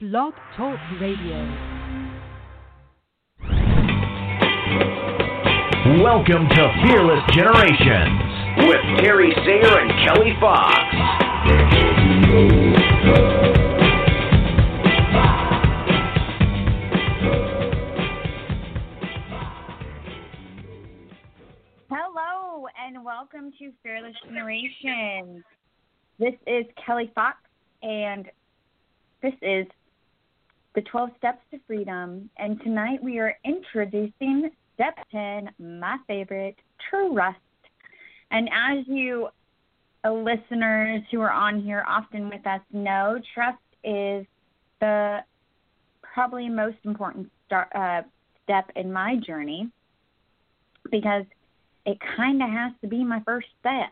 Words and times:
Blog 0.00 0.32
Talk 0.56 0.78
Radio. 1.00 1.38
Welcome 6.00 6.48
to 6.50 6.72
Fearless 6.84 7.24
Generations 7.34 8.22
with 8.58 9.00
Terry 9.00 9.32
Sayer 9.44 9.80
and 9.80 9.90
Kelly 10.06 10.36
Fox. 10.38 10.72
Hello 21.90 22.68
and 22.86 23.04
welcome 23.04 23.50
to 23.58 23.72
Fearless 23.82 24.14
Generations. 24.24 25.42
This 26.20 26.34
is 26.46 26.66
Kelly 26.86 27.10
Fox 27.16 27.38
and 27.82 28.30
this 29.20 29.34
is 29.42 29.66
the 30.78 30.82
12 30.82 31.10
Steps 31.18 31.40
to 31.50 31.58
Freedom. 31.66 32.30
And 32.36 32.60
tonight 32.60 33.02
we 33.02 33.18
are 33.18 33.36
introducing 33.44 34.48
Step 34.74 34.94
10, 35.10 35.50
my 35.58 35.96
favorite, 36.06 36.54
trust. 36.88 37.36
And 38.30 38.48
as 38.54 38.84
you 38.86 39.26
uh, 40.04 40.12
listeners 40.12 41.02
who 41.10 41.20
are 41.20 41.32
on 41.32 41.60
here 41.60 41.84
often 41.88 42.28
with 42.28 42.46
us 42.46 42.60
know, 42.72 43.18
trust 43.34 43.58
is 43.82 44.24
the 44.78 45.18
probably 46.00 46.48
most 46.48 46.76
important 46.84 47.28
start, 47.46 47.70
uh, 47.74 48.02
step 48.44 48.70
in 48.76 48.92
my 48.92 49.16
journey 49.16 49.68
because 50.92 51.24
it 51.86 51.98
kind 52.16 52.40
of 52.40 52.50
has 52.50 52.70
to 52.82 52.86
be 52.86 53.02
my 53.02 53.20
first 53.26 53.48
step. 53.58 53.90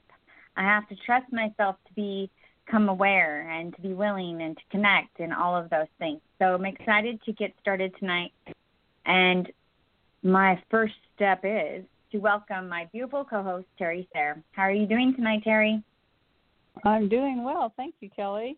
I 0.56 0.62
have 0.62 0.88
to 0.90 0.94
trust 1.04 1.32
myself 1.32 1.74
to 1.88 1.94
be 1.94 2.30
become 2.66 2.88
aware 2.88 3.48
and 3.48 3.74
to 3.76 3.80
be 3.80 3.94
willing 3.94 4.42
and 4.42 4.56
to 4.56 4.62
connect 4.70 5.20
and 5.20 5.32
all 5.32 5.56
of 5.56 5.70
those 5.70 5.86
things. 5.98 6.20
So 6.38 6.54
I'm 6.54 6.66
excited 6.66 7.22
to 7.24 7.32
get 7.32 7.54
started 7.60 7.94
tonight. 7.98 8.32
And 9.06 9.50
my 10.22 10.60
first 10.70 10.94
step 11.14 11.40
is 11.44 11.84
to 12.12 12.18
welcome 12.18 12.68
my 12.68 12.88
beautiful 12.92 13.24
co-host 13.24 13.66
Terry 13.78 14.08
Sayer. 14.12 14.42
How 14.52 14.62
are 14.62 14.72
you 14.72 14.86
doing 14.86 15.14
tonight, 15.14 15.42
Terry? 15.44 15.82
I'm 16.84 17.08
doing 17.08 17.42
well, 17.44 17.72
thank 17.76 17.94
you, 18.00 18.10
Kelly. 18.14 18.56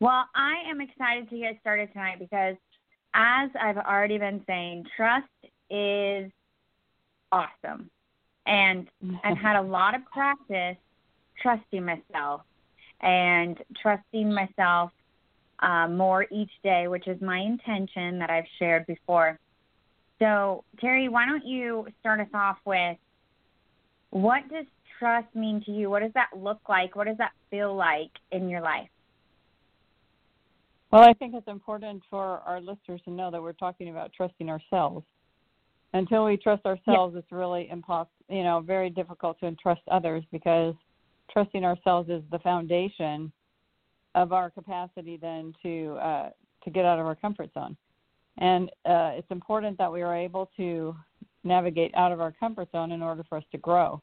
Well, 0.00 0.24
I 0.34 0.54
am 0.68 0.80
excited 0.80 1.30
to 1.30 1.38
get 1.38 1.58
started 1.60 1.92
tonight 1.92 2.18
because, 2.18 2.56
as 3.14 3.50
I've 3.60 3.78
already 3.78 4.18
been 4.18 4.42
saying, 4.46 4.84
trust 4.96 5.26
is 5.70 6.30
awesome. 7.32 7.90
And 8.46 8.88
I've 9.24 9.38
had 9.38 9.56
a 9.56 9.62
lot 9.62 9.94
of 9.94 10.02
practice 10.12 10.76
trusting 11.40 11.84
myself 11.84 12.42
and 13.00 13.58
trusting 13.80 14.32
myself 14.32 14.90
uh, 15.60 15.88
more 15.88 16.26
each 16.30 16.50
day, 16.62 16.88
which 16.88 17.06
is 17.06 17.20
my 17.20 17.38
intention 17.38 18.18
that 18.18 18.30
I've 18.30 18.46
shared 18.58 18.86
before. 18.86 19.38
So, 20.18 20.64
Terry, 20.80 21.08
why 21.08 21.26
don't 21.26 21.44
you 21.44 21.86
start 22.00 22.20
us 22.20 22.28
off 22.34 22.58
with 22.64 22.96
what 24.10 24.48
does 24.48 24.66
trust 24.98 25.34
mean 25.34 25.62
to 25.66 25.72
you? 25.72 25.90
What 25.90 26.02
does 26.02 26.12
that 26.14 26.30
look 26.36 26.60
like? 26.68 26.94
What 26.94 27.06
does 27.06 27.18
that 27.18 27.32
feel 27.50 27.74
like 27.74 28.10
in 28.30 28.48
your 28.48 28.60
life? 28.60 28.88
Well, 30.92 31.02
I 31.02 31.12
think 31.14 31.34
it's 31.34 31.48
important 31.48 32.02
for 32.08 32.40
our 32.46 32.60
listeners 32.60 33.00
to 33.04 33.10
know 33.10 33.30
that 33.32 33.42
we're 33.42 33.52
talking 33.52 33.88
about 33.88 34.12
trusting 34.16 34.48
ourselves. 34.48 35.04
Until 35.92 36.24
we 36.24 36.36
trust 36.36 36.64
ourselves, 36.66 37.16
it's 37.16 37.32
really 37.32 37.68
impossible, 37.70 38.10
you 38.28 38.44
know, 38.44 38.60
very 38.60 38.90
difficult 38.90 39.38
to 39.40 39.46
entrust 39.46 39.82
others 39.90 40.24
because 40.30 40.74
trusting 41.32 41.64
ourselves 41.64 42.08
is 42.08 42.22
the 42.30 42.38
foundation 42.40 43.32
of 44.14 44.32
our 44.32 44.50
capacity 44.50 45.18
then 45.20 45.54
to 45.62 45.98
uh, 46.00 46.30
to 46.62 46.70
get 46.70 46.84
out 46.84 46.98
of 46.98 47.06
our 47.06 47.14
comfort 47.14 47.50
zone. 47.52 47.76
And 48.38 48.68
uh, 48.86 49.12
it's 49.14 49.30
important 49.30 49.78
that 49.78 49.92
we 49.92 50.02
are 50.02 50.16
able 50.16 50.50
to 50.56 50.96
navigate 51.44 51.94
out 51.94 52.10
of 52.10 52.20
our 52.20 52.32
comfort 52.32 52.68
zone 52.72 52.92
in 52.92 53.02
order 53.02 53.22
for 53.28 53.38
us 53.38 53.44
to 53.52 53.58
grow. 53.58 54.00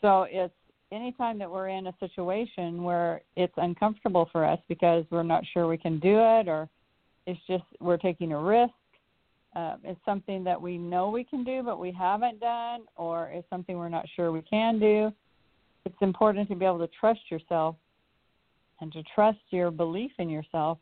So 0.00 0.26
it's 0.28 0.54
anytime 0.92 1.38
that 1.38 1.50
we're 1.50 1.68
in 1.68 1.86
a 1.86 1.94
situation 2.00 2.82
where 2.82 3.22
it's 3.36 3.52
uncomfortable 3.56 4.28
for 4.30 4.44
us 4.44 4.58
because 4.68 5.04
we're 5.10 5.22
not 5.22 5.44
sure 5.52 5.66
we 5.66 5.78
can 5.78 5.98
do 6.00 6.16
it 6.18 6.48
or 6.48 6.68
it's 7.26 7.40
just 7.48 7.64
we're 7.80 7.96
taking 7.96 8.32
a 8.32 8.38
risk. 8.38 8.72
Uh, 9.56 9.76
it's 9.82 10.00
something 10.04 10.44
that 10.44 10.60
we 10.60 10.78
know 10.78 11.10
we 11.10 11.24
can 11.24 11.42
do 11.44 11.62
but 11.62 11.80
we 11.80 11.90
haven't 11.90 12.38
done, 12.40 12.82
or 12.96 13.30
it's 13.32 13.48
something 13.50 13.76
we're 13.76 13.88
not 13.88 14.06
sure 14.14 14.30
we 14.30 14.42
can 14.42 14.78
do 14.78 15.12
it's 15.84 15.96
important 16.00 16.48
to 16.48 16.54
be 16.54 16.64
able 16.64 16.78
to 16.78 16.90
trust 16.98 17.20
yourself 17.30 17.76
and 18.80 18.92
to 18.92 19.02
trust 19.14 19.38
your 19.50 19.70
belief 19.70 20.12
in 20.18 20.28
yourself. 20.28 20.78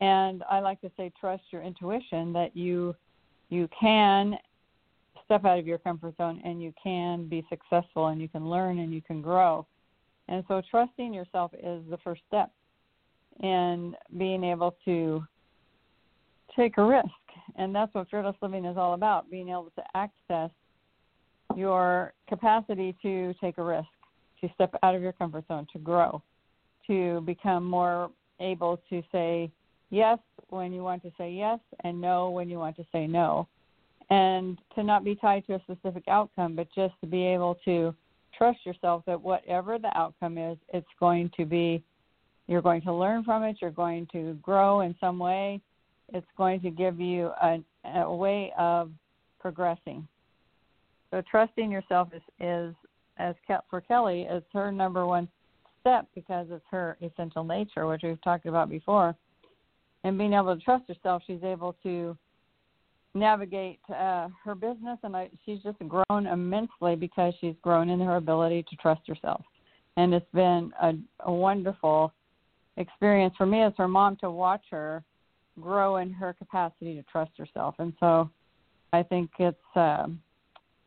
And 0.00 0.42
I 0.50 0.60
like 0.60 0.80
to 0.82 0.90
say 0.96 1.12
trust 1.18 1.42
your 1.50 1.62
intuition 1.62 2.32
that 2.32 2.56
you 2.56 2.94
you 3.50 3.68
can 3.78 4.36
step 5.24 5.44
out 5.44 5.58
of 5.58 5.66
your 5.66 5.78
comfort 5.78 6.16
zone 6.16 6.40
and 6.44 6.62
you 6.62 6.72
can 6.82 7.28
be 7.28 7.46
successful 7.48 8.08
and 8.08 8.20
you 8.20 8.28
can 8.28 8.48
learn 8.48 8.78
and 8.80 8.92
you 8.92 9.00
can 9.00 9.22
grow. 9.22 9.66
And 10.28 10.44
so 10.48 10.62
trusting 10.70 11.12
yourself 11.12 11.52
is 11.54 11.82
the 11.88 11.98
first 12.02 12.22
step 12.26 12.50
in 13.42 13.94
being 14.16 14.44
able 14.44 14.76
to 14.84 15.24
take 16.56 16.78
a 16.78 16.84
risk. 16.84 17.08
And 17.56 17.74
that's 17.74 17.92
what 17.94 18.08
fearless 18.10 18.36
living 18.42 18.64
is 18.64 18.76
all 18.76 18.94
about, 18.94 19.30
being 19.30 19.50
able 19.50 19.72
to 19.76 19.82
access 19.94 20.50
your 21.54 22.12
capacity 22.28 22.96
to 23.02 23.34
take 23.40 23.58
a 23.58 23.62
risk 23.62 23.88
to 24.40 24.48
step 24.54 24.74
out 24.82 24.94
of 24.94 25.02
your 25.02 25.12
comfort 25.12 25.44
zone, 25.48 25.66
to 25.72 25.78
grow, 25.78 26.22
to 26.86 27.20
become 27.22 27.64
more 27.64 28.10
able 28.40 28.80
to 28.90 29.02
say 29.12 29.50
yes 29.90 30.18
when 30.50 30.72
you 30.72 30.82
want 30.82 31.02
to 31.02 31.12
say 31.16 31.30
yes 31.30 31.58
and 31.84 32.00
no 32.00 32.30
when 32.30 32.48
you 32.48 32.58
want 32.58 32.76
to 32.76 32.84
say 32.92 33.06
no. 33.06 33.46
And 34.10 34.58
to 34.74 34.82
not 34.82 35.04
be 35.04 35.14
tied 35.14 35.46
to 35.46 35.54
a 35.54 35.60
specific 35.60 36.04
outcome, 36.08 36.56
but 36.56 36.68
just 36.74 36.94
to 37.00 37.06
be 37.06 37.24
able 37.24 37.56
to 37.64 37.94
trust 38.36 38.58
yourself 38.66 39.02
that 39.06 39.20
whatever 39.20 39.78
the 39.78 39.96
outcome 39.96 40.36
is, 40.36 40.58
it's 40.72 40.86
going 41.00 41.30
to 41.36 41.44
be, 41.44 41.82
you're 42.46 42.62
going 42.62 42.82
to 42.82 42.92
learn 42.92 43.24
from 43.24 43.44
it, 43.44 43.56
you're 43.62 43.70
going 43.70 44.06
to 44.12 44.34
grow 44.42 44.80
in 44.80 44.94
some 45.00 45.18
way, 45.18 45.60
it's 46.12 46.26
going 46.36 46.60
to 46.60 46.70
give 46.70 47.00
you 47.00 47.30
a, 47.42 47.58
a 47.94 48.14
way 48.14 48.52
of 48.58 48.90
progressing. 49.40 50.06
So 51.10 51.22
trusting 51.30 51.70
yourself 51.70 52.08
is, 52.12 52.22
is 52.40 52.74
as 53.18 53.34
for 53.70 53.80
Kelly 53.80 54.22
is 54.22 54.42
her 54.52 54.72
number 54.72 55.06
one 55.06 55.28
step 55.80 56.06
because 56.14 56.46
it's 56.50 56.64
her 56.70 56.96
essential 57.02 57.44
nature, 57.44 57.86
which 57.86 58.02
we've 58.02 58.22
talked 58.22 58.46
about 58.46 58.68
before. 58.68 59.14
And 60.02 60.18
being 60.18 60.32
able 60.32 60.54
to 60.54 60.62
trust 60.62 60.84
herself, 60.88 61.22
she's 61.26 61.42
able 61.42 61.76
to 61.82 62.16
navigate 63.14 63.78
uh, 63.88 64.28
her 64.44 64.54
business, 64.54 64.98
and 65.02 65.16
I, 65.16 65.30
she's 65.44 65.60
just 65.62 65.78
grown 65.88 66.26
immensely 66.26 66.96
because 66.96 67.32
she's 67.40 67.54
grown 67.62 67.88
in 67.88 68.00
her 68.00 68.16
ability 68.16 68.64
to 68.68 68.76
trust 68.76 69.02
herself. 69.06 69.42
And 69.96 70.12
it's 70.12 70.26
been 70.34 70.72
a, 70.82 70.94
a 71.20 71.32
wonderful 71.32 72.12
experience 72.76 73.34
for 73.38 73.46
me 73.46 73.62
as 73.62 73.72
her 73.78 73.86
mom 73.86 74.16
to 74.16 74.30
watch 74.30 74.64
her 74.70 75.04
grow 75.60 75.98
in 75.98 76.12
her 76.12 76.32
capacity 76.32 76.96
to 76.96 77.02
trust 77.04 77.30
herself. 77.38 77.76
And 77.78 77.92
so 78.00 78.28
I 78.92 79.04
think 79.04 79.30
it's 79.38 79.76
uh, 79.76 80.06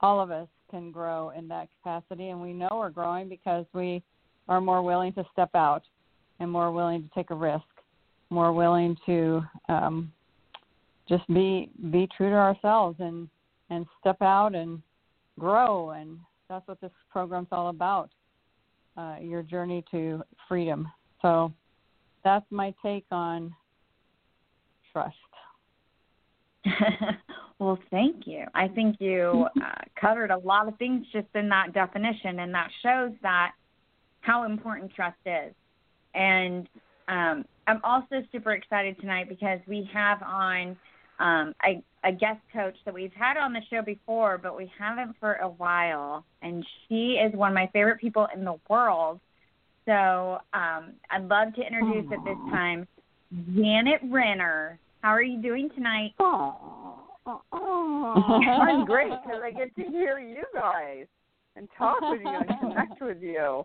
all 0.01 0.19
of 0.19 0.29
us 0.29 0.47
can 0.69 0.91
grow 0.91 1.29
in 1.29 1.47
that 1.47 1.69
capacity, 1.77 2.29
and 2.29 2.41
we 2.41 2.53
know 2.53 2.69
we're 2.71 2.89
growing 2.89 3.29
because 3.29 3.65
we 3.73 4.03
are 4.47 4.61
more 4.61 4.81
willing 4.81 5.13
to 5.13 5.25
step 5.31 5.49
out 5.55 5.83
and 6.39 6.49
more 6.49 6.71
willing 6.71 7.03
to 7.03 7.09
take 7.15 7.29
a 7.31 7.35
risk, 7.35 7.63
more 8.29 8.53
willing 8.53 8.95
to 9.05 9.41
um, 9.69 10.11
just 11.09 11.27
be 11.27 11.69
be 11.91 12.07
true 12.15 12.29
to 12.29 12.35
ourselves 12.35 12.97
and 12.99 13.27
and 13.69 13.85
step 13.99 14.21
out 14.21 14.55
and 14.55 14.81
grow, 15.39 15.91
and 15.91 16.17
that's 16.49 16.67
what 16.67 16.79
this 16.81 16.91
program's 17.11 17.47
all 17.51 17.69
about. 17.69 18.09
Uh, 18.97 19.17
your 19.21 19.43
journey 19.43 19.83
to 19.91 20.23
freedom. 20.47 20.91
So 21.21 21.53
that's 22.23 22.45
my 22.49 22.73
take 22.81 23.05
on 23.11 23.53
trust. 24.91 25.15
Well, 27.59 27.79
thank 27.89 28.27
you. 28.27 28.45
I 28.53 28.67
think 28.67 28.97
you 28.99 29.47
uh, 29.61 29.81
covered 29.99 30.31
a 30.31 30.37
lot 30.37 30.67
of 30.67 30.77
things 30.77 31.05
just 31.11 31.27
in 31.35 31.49
that 31.49 31.73
definition, 31.73 32.39
and 32.39 32.53
that 32.53 32.69
shows 32.83 33.11
that 33.21 33.51
how 34.21 34.43
important 34.45 34.93
trust 34.93 35.17
is. 35.25 35.53
And 36.13 36.67
um, 37.07 37.45
I'm 37.67 37.81
also 37.83 38.23
super 38.31 38.53
excited 38.53 38.99
tonight 38.99 39.29
because 39.29 39.59
we 39.67 39.89
have 39.93 40.21
on 40.21 40.77
um, 41.19 41.53
a, 41.65 41.83
a 42.03 42.11
guest 42.11 42.39
coach 42.53 42.75
that 42.85 42.93
we've 42.93 43.13
had 43.13 43.37
on 43.37 43.53
the 43.53 43.61
show 43.69 43.81
before, 43.81 44.37
but 44.37 44.55
we 44.57 44.71
haven't 44.77 45.15
for 45.19 45.35
a 45.35 45.49
while. 45.49 46.23
And 46.41 46.65
she 46.87 47.13
is 47.13 47.33
one 47.33 47.51
of 47.51 47.55
my 47.55 47.69
favorite 47.73 47.99
people 47.99 48.27
in 48.35 48.43
the 48.43 48.55
world. 48.69 49.19
So 49.85 50.39
um, 50.53 50.93
I'd 51.09 51.27
love 51.29 51.53
to 51.55 51.61
introduce 51.61 52.05
Aww. 52.11 52.17
at 52.17 52.25
this 52.25 52.37
time 52.51 52.87
Janet 53.55 54.01
Renner. 54.09 54.79
How 55.01 55.09
are 55.09 55.23
you 55.23 55.41
doing 55.41 55.69
tonight? 55.75 56.13
Aww. 56.19 56.86
Oh, 57.27 57.41
I'm 58.61 58.85
great 58.85 59.09
because 59.09 59.41
I 59.43 59.51
get 59.51 59.75
to 59.75 59.83
hear 59.83 60.19
you 60.19 60.43
guys 60.53 61.05
and 61.55 61.67
talk 61.77 61.99
with 62.01 62.21
you 62.21 62.29
and 62.29 62.59
connect 62.59 63.01
with 63.01 63.21
you. 63.21 63.63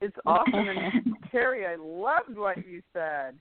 It's 0.00 0.16
awesome. 0.24 0.54
And 0.54 1.16
Terry, 1.32 1.66
I 1.66 1.76
loved 1.76 2.36
what 2.36 2.58
you 2.66 2.82
said. 2.92 3.34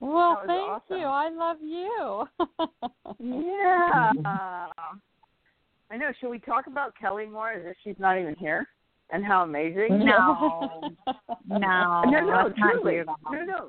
Well, 0.00 0.42
thank 0.46 0.68
awesome. 0.68 0.98
you. 0.98 1.04
I 1.04 1.30
love 1.30 1.56
you. 1.60 2.24
Yeah. 3.18 4.12
I 5.90 5.96
know. 5.96 6.12
Should 6.20 6.28
we 6.28 6.38
talk 6.38 6.66
about 6.66 6.92
Kelly 7.00 7.26
more 7.26 7.50
as 7.50 7.62
if 7.64 7.76
she's 7.82 7.96
not 7.98 8.18
even 8.18 8.36
here? 8.36 8.68
And 9.10 9.24
how 9.24 9.42
amazing? 9.42 10.04
No. 10.04 10.82
No, 11.46 12.02
No, 12.04 12.20
no, 12.20 12.52
truly. 12.56 13.00
No, 13.32 13.44
no. 13.44 13.68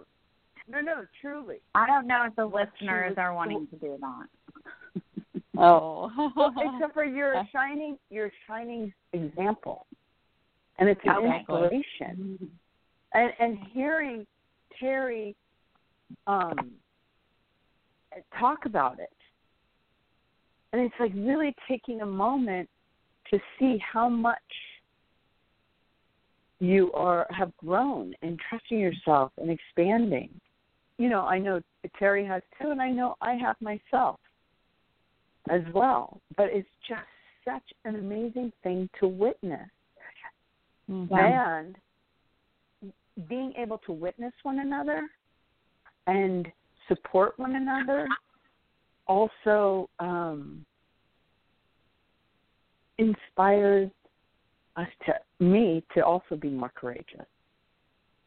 No, 0.69 0.81
no, 0.81 1.05
truly. 1.19 1.61
I 1.73 1.87
don't 1.87 2.05
know 2.05 2.25
if 2.27 2.35
the 2.35 2.45
listeners 2.45 3.15
are 3.17 3.33
wanting 3.33 3.67
to 3.71 3.75
do 3.77 3.97
that. 3.99 5.41
oh. 5.57 6.31
Well, 6.35 6.53
except 6.57 6.93
for 6.93 7.03
you're 7.03 7.33
a 7.33 7.49
shining 7.53 7.97
you're 8.09 8.27
a 8.27 8.31
shining 8.47 8.93
example. 9.13 9.87
And 10.77 10.87
it's 10.87 11.01
an 11.05 11.11
Okay. 11.17 11.39
inspiration. 11.39 12.51
And 13.13 13.33
and 13.39 13.57
hearing 13.73 14.27
Terry 14.79 15.35
um 16.27 16.71
talk 18.39 18.65
about 18.65 18.99
it. 18.99 19.09
And 20.71 20.81
it's 20.81 20.95
like 20.99 21.11
really 21.15 21.55
taking 21.67 22.01
a 22.01 22.05
moment 22.05 22.69
to 23.31 23.39
see 23.57 23.79
how 23.79 24.07
much 24.07 24.37
you 26.59 26.91
are 26.93 27.25
have 27.31 27.55
grown 27.57 28.13
in 28.21 28.37
trusting 28.49 28.77
yourself 28.79 29.31
and 29.37 29.49
expanding. 29.49 30.29
You 30.99 31.07
know, 31.07 31.21
I 31.21 31.39
know 31.39 31.61
Terry 31.97 32.25
has 32.25 32.43
too, 32.61 32.71
and 32.71 32.81
I 32.81 32.91
know 32.91 33.15
I 33.21 33.33
have 33.35 33.55
myself 33.61 34.19
as 35.49 35.61
well. 35.73 36.19
But 36.35 36.47
it's 36.51 36.67
just 36.87 37.01
such 37.45 37.63
an 37.85 37.95
amazing 37.95 38.51
thing 38.63 38.89
to 38.99 39.07
witness. 39.07 39.69
Mhm. 40.89 41.09
And 41.09 41.77
being 43.29 43.53
able 43.55 43.77
to 43.79 43.93
witness 43.93 44.33
one 44.43 44.59
another 44.59 45.09
and 46.07 46.51
support 46.89 47.39
one 47.39 47.55
another 47.55 48.05
also 49.07 49.89
um, 49.99 50.65
inspires 52.97 53.89
us 54.75 54.89
to 55.05 55.17
me 55.39 55.81
to 55.93 56.05
also 56.05 56.35
be 56.35 56.49
more 56.49 56.69
courageous 56.75 57.27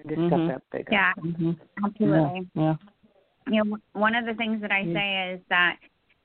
and 0.03 0.11
to 0.11 0.17
Mhm. 0.17 0.45
step 0.47 0.57
up 0.57 0.63
bigger. 0.71 0.93
Yeah, 0.93 1.13
Mhm. 1.19 1.59
absolutely. 1.85 2.49
Yeah. 2.55 2.77
you 3.49 3.65
know 3.65 3.77
one 3.95 4.15
of 4.15 4.25
the 4.25 4.35
things 4.35 4.61
that 4.61 4.71
i 4.71 4.85
Mm. 4.85 4.93
say 4.93 5.33
is 5.33 5.41
that 5.49 5.77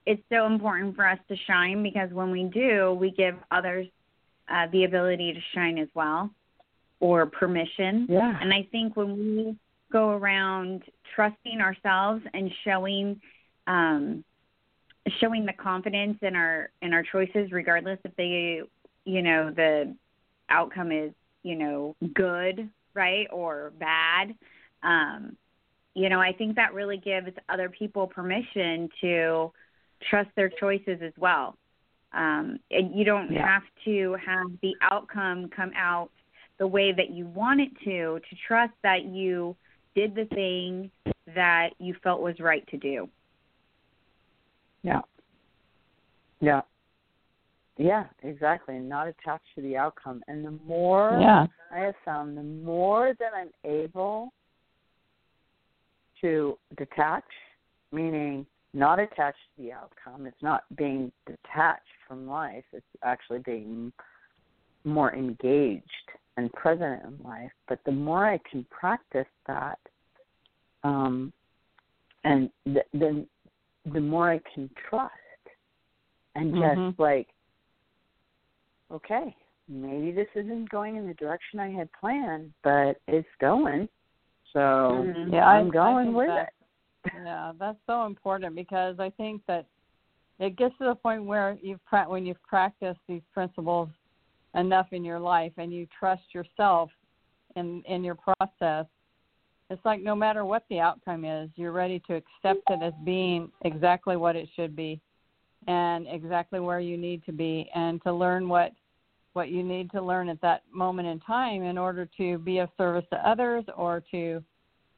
it's 0.05 0.21
so 0.29 0.45
important 0.45 0.95
for 0.95 1.03
us 1.05 1.17
to 1.27 1.35
shine 1.35 1.81
because 1.81 2.11
when 2.13 2.29
we 2.29 2.43
do 2.43 2.93
we 2.93 3.09
give 3.09 3.35
others 3.49 3.87
uh, 4.49 4.67
the 4.67 4.83
ability 4.83 5.33
to 5.33 5.41
shine 5.53 5.79
as 5.79 5.89
well 5.95 6.29
or 6.99 7.25
permission 7.25 8.05
Yeah. 8.07 8.37
and 8.39 8.53
i 8.53 8.61
think 8.71 8.95
when 8.95 9.17
we 9.17 9.57
go 9.91 10.11
around 10.11 10.83
trusting 11.15 11.59
ourselves 11.59 12.23
and 12.35 12.53
showing 12.63 13.19
um 13.65 14.23
showing 15.19 15.43
the 15.45 15.53
confidence 15.53 16.19
in 16.21 16.35
our 16.35 16.69
in 16.83 16.93
our 16.93 17.01
choices 17.03 17.51
regardless 17.51 17.99
if 18.03 18.15
they 18.15 18.61
you 19.05 19.21
know 19.23 19.49
the 19.49 19.95
outcome 20.49 20.91
is 20.91 21.13
you 21.41 21.55
know 21.55 21.95
good 22.13 22.69
right 22.97 23.27
or 23.31 23.71
bad 23.79 24.35
um 24.83 25.37
you 25.97 26.09
know, 26.09 26.19
I 26.19 26.31
think 26.31 26.55
that 26.57 26.75
really 26.75 26.97
gives 26.97 27.31
other 27.49 27.69
people 27.69 28.05
permission 28.05 28.87
to 29.01 29.51
trust 30.07 30.29
their 30.35 30.47
choices 30.47 30.99
as 31.01 31.13
well. 31.17 31.57
Um, 32.13 32.59
and 32.69 32.95
you 32.95 33.03
don't 33.03 33.31
Yeah. 33.31 33.47
have 33.47 33.63
to 33.85 34.13
have 34.23 34.45
the 34.61 34.75
outcome 34.81 35.49
come 35.49 35.71
out 35.75 36.11
the 36.59 36.67
way 36.67 36.91
that 36.91 37.09
you 37.09 37.25
want 37.25 37.61
it 37.61 37.75
to, 37.79 38.19
to 38.19 38.35
trust 38.47 38.73
that 38.83 39.05
you 39.05 39.55
did 39.95 40.13
the 40.13 40.25
thing 40.25 40.91
that 41.33 41.73
you 41.79 41.95
felt 42.03 42.21
was 42.21 42.39
right 42.39 42.65
to 42.67 42.77
do. 42.77 43.09
Yeah. 44.83 45.01
Yeah. 46.39 46.61
Yeah, 47.77 48.05
exactly. 48.23 48.75
And 48.75 48.89
not 48.89 49.07
attached 49.07 49.45
to 49.55 49.61
the 49.61 49.77
outcome. 49.77 50.23
And 50.27 50.43
the 50.43 50.51
more 50.65 51.19
Yeah. 51.19 51.47
I 51.71 51.79
have 51.79 51.95
found 52.05 52.37
the 52.37 52.43
more 52.43 53.13
that 53.15 53.33
I'm 53.33 53.51
able 53.63 54.33
to 56.21 56.57
detach, 56.75 57.25
meaning 57.91 58.45
not 58.73 58.99
attached 58.99 59.39
to 59.55 59.61
the 59.63 59.73
outcome, 59.73 60.25
it's 60.25 60.41
not 60.41 60.63
being 60.75 61.11
detached 61.25 61.87
from 62.07 62.27
life, 62.27 62.65
it's 62.73 62.85
actually 63.03 63.39
being 63.39 63.91
more 64.83 65.13
engaged 65.13 66.11
and 66.37 66.51
present 66.53 67.03
in 67.03 67.17
life. 67.23 67.51
But 67.67 67.83
the 67.83 67.91
more 67.91 68.25
I 68.25 68.37
can 68.39 68.63
practice 68.65 69.27
that, 69.45 69.79
um, 70.83 71.33
and 72.23 72.49
th- 72.65 72.85
then 72.93 73.27
the 73.85 74.01
more 74.01 74.31
I 74.31 74.39
can 74.53 74.69
trust 74.89 75.13
and 76.35 76.53
just 76.53 76.77
Mhm. 76.77 76.99
like, 76.99 77.33
okay, 78.91 79.35
maybe 79.67 80.11
this 80.11 80.27
isn't 80.35 80.69
going 80.69 80.95
in 80.95 81.07
the 81.07 81.13
direction 81.15 81.59
I 81.59 81.69
had 81.69 81.89
planned, 81.99 82.53
but 82.63 82.97
it's 83.07 83.27
going. 83.39 83.87
So 84.53 84.59
Mhm. 84.59 85.33
Yeah, 85.33 85.47
I- 85.47 85.59
I'm 85.59 85.67
I 85.67 85.71
going 85.71 86.05
think 86.07 86.17
with 86.17 86.27
that- 86.27 86.47
it. 86.47 86.53
Yeah, 87.25 87.53
that's 87.57 87.79
so 87.85 88.05
important 88.05 88.55
because 88.55 88.99
I 88.99 89.09
think 89.11 89.45
that 89.45 89.65
it 90.39 90.55
gets 90.55 90.77
to 90.77 90.85
the 90.85 90.95
point 90.95 91.23
where 91.25 91.57
you've 91.61 91.83
pra- 91.85 92.07
when 92.09 92.25
you've 92.25 92.41
practiced 92.43 92.99
these 93.07 93.23
principles 93.33 93.89
enough 94.55 94.91
in 94.93 95.03
your 95.03 95.19
life 95.19 95.53
and 95.57 95.71
you 95.73 95.85
trust 95.99 96.33
yourself 96.33 96.91
in 97.55 97.81
in 97.83 98.03
your 98.03 98.15
process. 98.15 98.85
It's 99.69 99.83
like 99.83 100.01
no 100.01 100.15
matter 100.15 100.45
what 100.45 100.63
the 100.69 100.79
outcome 100.79 101.25
is, 101.25 101.49
you're 101.55 101.71
ready 101.73 101.99
to 102.07 102.15
accept 102.15 102.61
it 102.69 102.81
as 102.81 102.93
being 103.03 103.51
exactly 103.63 104.15
what 104.15 104.35
it 104.35 104.47
should 104.55 104.75
be 104.75 105.01
and 105.67 106.07
exactly 106.09 106.59
where 106.59 106.79
you 106.79 106.97
need 106.97 107.23
to 107.25 107.31
be 107.31 107.69
and 107.75 108.01
to 108.03 108.13
learn 108.13 108.47
what 108.47 108.71
what 109.33 109.49
you 109.49 109.61
need 109.61 109.91
to 109.91 110.01
learn 110.01 110.29
at 110.29 110.41
that 110.41 110.63
moment 110.73 111.07
in 111.07 111.19
time 111.19 111.61
in 111.61 111.77
order 111.77 112.09
to 112.17 112.39
be 112.39 112.57
of 112.57 112.69
service 112.77 113.05
to 113.11 113.29
others 113.29 113.63
or 113.75 114.03
to 114.09 114.43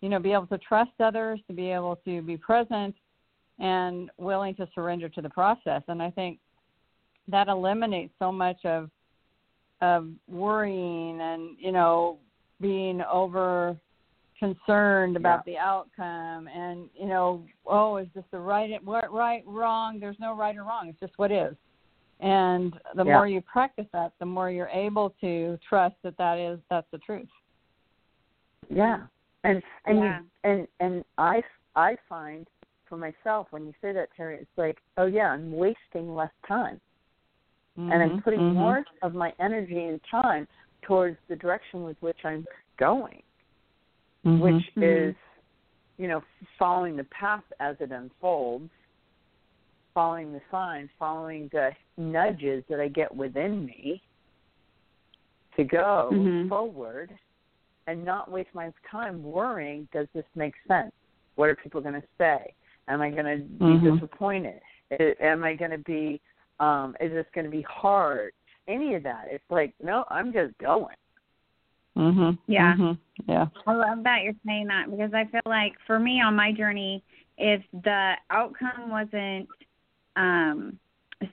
you 0.02 0.10
know 0.10 0.20
be 0.20 0.32
able 0.32 0.48
to 0.48 0.58
trust 0.60 0.92
others 1.00 1.40
to 1.48 1.54
be 1.54 1.70
able 1.72 1.98
to 2.06 2.22
be 2.22 2.38
present 2.38 2.96
and 3.60 4.10
willing 4.18 4.56
to 4.56 4.66
surrender 4.74 5.10
to 5.10 5.22
the 5.22 5.30
process. 5.30 5.82
And 5.88 6.02
i 6.02 6.10
think 6.10 6.40
that 7.28 7.48
eliminates 7.48 8.14
so 8.20 8.32
much 8.32 8.64
of 8.66 8.90
of 9.82 10.08
worrying 10.28 11.20
and 11.22 11.58
you 11.60 11.72
know 11.72 12.18
being 12.62 13.02
over 13.02 13.76
concerned 14.40 15.18
about 15.18 15.44
the 15.46 15.58
outcome 15.58 16.48
and 16.48 16.90
you 16.94 17.06
know 17.08 17.46
oh 17.66 17.98
is 17.98 18.08
this 18.16 18.24
the 18.32 18.40
right 18.40 18.84
what 18.86 19.12
right 19.14 19.44
wrong 19.46 20.00
there's 20.00 20.20
no 20.20 20.34
right 20.36 20.56
or 20.56 20.64
wrong 20.64 20.88
it's 20.88 21.00
just 21.00 21.14
what 21.18 21.32
is 21.32 21.56
and 22.22 22.74
the 22.96 23.04
Yeah. 23.06 23.14
more 23.16 23.28
you 23.28 23.42
practice 23.42 23.88
that 23.94 24.14
the 24.20 24.26
more 24.26 24.50
you're 24.50 24.70
able 24.70 25.10
to 25.22 25.58
trust 25.68 25.96
that 26.04 26.18
that 26.18 26.38
is 26.38 26.60
that's 26.70 26.88
the 26.92 27.00
truth 27.00 27.28
Yeah. 28.70 29.08
And 29.44 29.64
and 29.86 30.00
you- 30.00 30.30
and 30.44 30.68
and 30.80 31.06
I 31.18 31.42
I 31.76 31.96
find 32.08 32.48
for 32.86 32.98
myself 32.98 33.48
when 33.52 33.66
you 33.66 33.74
say 33.82 33.92
that 33.94 34.10
Terry, 34.16 34.38
it's 34.38 34.58
like, 34.58 34.78
oh 34.98 35.06
yeah, 35.06 35.32
I'm 35.32 35.52
wasting 35.52 36.14
less 36.16 36.32
time. 36.48 36.80
and 37.78 38.04
I'm 38.04 38.18
Mhm, 38.18 38.24
putting 38.24 38.40
mhm. 38.42 38.56
more 38.56 38.86
of 39.04 39.14
my 39.14 39.34
energy 39.40 39.86
and 39.86 40.04
time 40.04 40.48
towards 40.82 41.18
the 41.30 41.36
direction 41.38 41.84
with 41.84 41.96
which 42.02 42.26
I'm 42.26 42.46
going, 42.78 43.24
Mhm, 44.26 44.40
which 44.40 44.76
mhm. 44.76 45.10
is, 45.10 45.16
you 45.98 46.08
know, 46.08 46.22
following 46.58 46.96
the 46.96 47.04
path 47.06 47.44
as 47.60 47.76
it 47.80 47.92
unfolds, 47.92 48.72
following 49.94 50.32
the 50.34 50.42
signs, 50.52 50.90
following 50.98 51.50
the 51.52 51.72
nudges 51.98 52.64
that 52.70 52.80
I 52.80 52.88
get 52.88 53.14
within 53.14 53.66
me 53.66 54.02
to 55.56 55.64
go 55.64 56.12
Mhm. 56.12 56.50
forward 56.50 57.18
and 57.88 58.06
not 58.06 58.30
waste 58.30 58.54
my 58.54 58.72
time 58.90 59.24
worrying, 59.24 59.88
does 59.92 60.08
this 60.14 60.26
make 60.36 60.54
sense? 60.68 60.94
What 61.36 61.50
are 61.50 61.56
people 61.56 61.82
going 61.82 62.00
to 62.00 62.08
say? 62.18 62.54
Am 62.88 63.02
I 63.02 63.10
going 63.10 63.26
to 63.26 63.46
be 63.46 63.66
Mhm. 63.66 63.94
disappointed? 63.94 64.62
Am 65.20 65.44
I 65.44 65.56
going 65.56 65.72
to 65.72 65.78
be 65.80 66.22
um 66.60 66.96
is 67.00 67.12
this 67.12 67.26
going 67.34 67.46
to 67.46 67.52
be 67.52 67.62
hard 67.62 68.34
any 68.68 68.96
of 68.96 69.04
that 69.04 69.28
it's 69.30 69.44
like 69.50 69.74
no 69.82 70.06
i'm 70.10 70.32
just 70.32 70.58
going 70.58 70.96
Mhm. 71.98 72.38
Yeah. 72.48 72.76
Mhm. 72.76 72.98
Yeah. 73.26 73.48
I 73.68 73.74
love 73.74 74.04
that 74.04 74.24
you're 74.24 74.34
saying 74.46 74.68
that 74.68 74.90
because 74.90 75.14
I 75.14 75.26
feel 75.26 75.42
like 75.46 75.74
for 75.86 76.00
me 76.00 76.22
on 76.22 76.36
my 76.36 76.52
journey, 76.52 77.04
if 77.38 77.62
the 77.72 78.14
outcome 78.30 78.90
wasn't 78.90 79.50
um, 80.16 80.80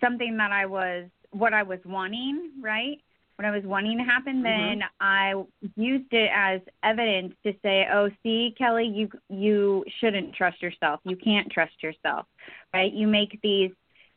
something 0.00 0.36
that 0.36 0.52
I 0.52 0.66
was 0.66 1.08
what 1.30 1.52
I 1.52 1.62
was 1.62 1.80
wanting, 1.84 2.52
right? 2.60 3.00
What 3.36 3.44
I 3.44 3.50
was 3.50 3.64
wanting 3.64 3.98
to 3.98 4.04
happen, 4.04 4.42
then 4.42 4.80
I 4.98 5.34
used 5.76 6.10
it 6.12 6.30
as 6.34 6.62
evidence 6.82 7.34
to 7.44 7.52
say, 7.62 7.86
"Oh, 7.92 8.08
see, 8.22 8.54
Kelly, 8.56 8.86
you 8.86 9.10
you 9.28 9.84
shouldn't 10.00 10.34
trust 10.34 10.62
yourself. 10.62 11.00
You 11.04 11.16
can't 11.16 11.50
trust 11.52 11.82
yourself, 11.82 12.26
right? 12.72 12.92
You 12.92 13.06
make 13.06 13.38
these 13.42 13.72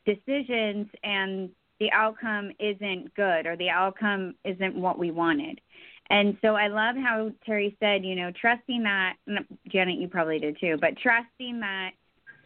decisions 0.05 0.87
and 1.03 1.49
the 1.79 1.91
outcome 1.91 2.51
isn't 2.59 3.13
good 3.15 3.45
or 3.45 3.55
the 3.57 3.69
outcome 3.69 4.35
isn't 4.45 4.75
what 4.75 4.97
we 4.97 5.11
wanted." 5.11 5.59
And 6.09 6.37
so 6.41 6.55
I 6.55 6.67
love 6.67 6.95
how 6.95 7.31
Terry 7.45 7.77
said, 7.79 8.03
you 8.03 8.15
know, 8.15 8.31
trusting 8.39 8.83
that, 8.83 9.15
Janet, 9.67 9.99
you 9.99 10.07
probably 10.07 10.39
did 10.39 10.57
too, 10.59 10.77
but 10.81 10.97
trusting 10.97 11.59
that 11.59 11.91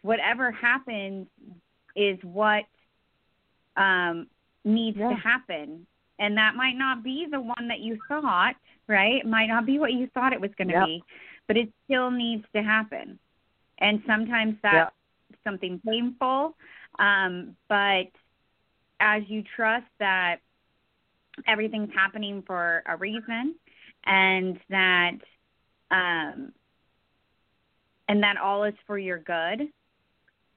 whatever 0.02 0.52
happens 0.52 1.28
is 1.96 2.18
what 2.24 2.66
um, 3.78 4.28
needs 4.66 4.98
Yeah. 4.98 5.10
to 5.10 5.16
happen. 5.16 5.88
And 6.20 6.38
that 6.38 6.56
might 6.56 6.78
not 6.78 7.04
be 7.04 7.28
the 7.30 7.40
one 7.40 7.68
that 7.70 7.80
you 7.80 8.00
thought, 8.08 8.56
right? 8.88 9.16
It 9.16 9.26
might 9.26 9.48
not 9.48 9.66
be 9.66 9.80
what 9.80 9.94
you 9.94 10.08
thought 10.14 10.34
it 10.34 10.42
was 10.42 10.52
going 10.58 10.68
to 10.68 10.74
Yep. 10.74 10.86
be, 10.86 11.04
but 11.48 11.58
it 11.58 11.72
still 11.86 12.12
needs 12.12 12.46
to 12.56 12.62
happen. 12.62 13.18
And 13.80 14.04
sometimes 14.06 14.56
that's 14.62 14.94
something 15.44 15.82
painful. 15.86 16.56
Um, 17.00 17.56
but 17.68 18.08
as 19.00 19.24
you 19.28 19.44
trust 19.56 19.88
that 20.00 20.38
everything's 21.48 21.94
happening 21.94 22.44
for 22.46 22.84
a 22.86 22.96
reason 22.98 23.56
and 24.06 24.60
that 24.70 25.12
um, 25.92 26.52
and 28.08 28.24
that 28.24 28.38
all 28.38 28.64
is 28.64 28.74
for 28.86 28.98
your 28.98 29.20
good, 29.20 29.62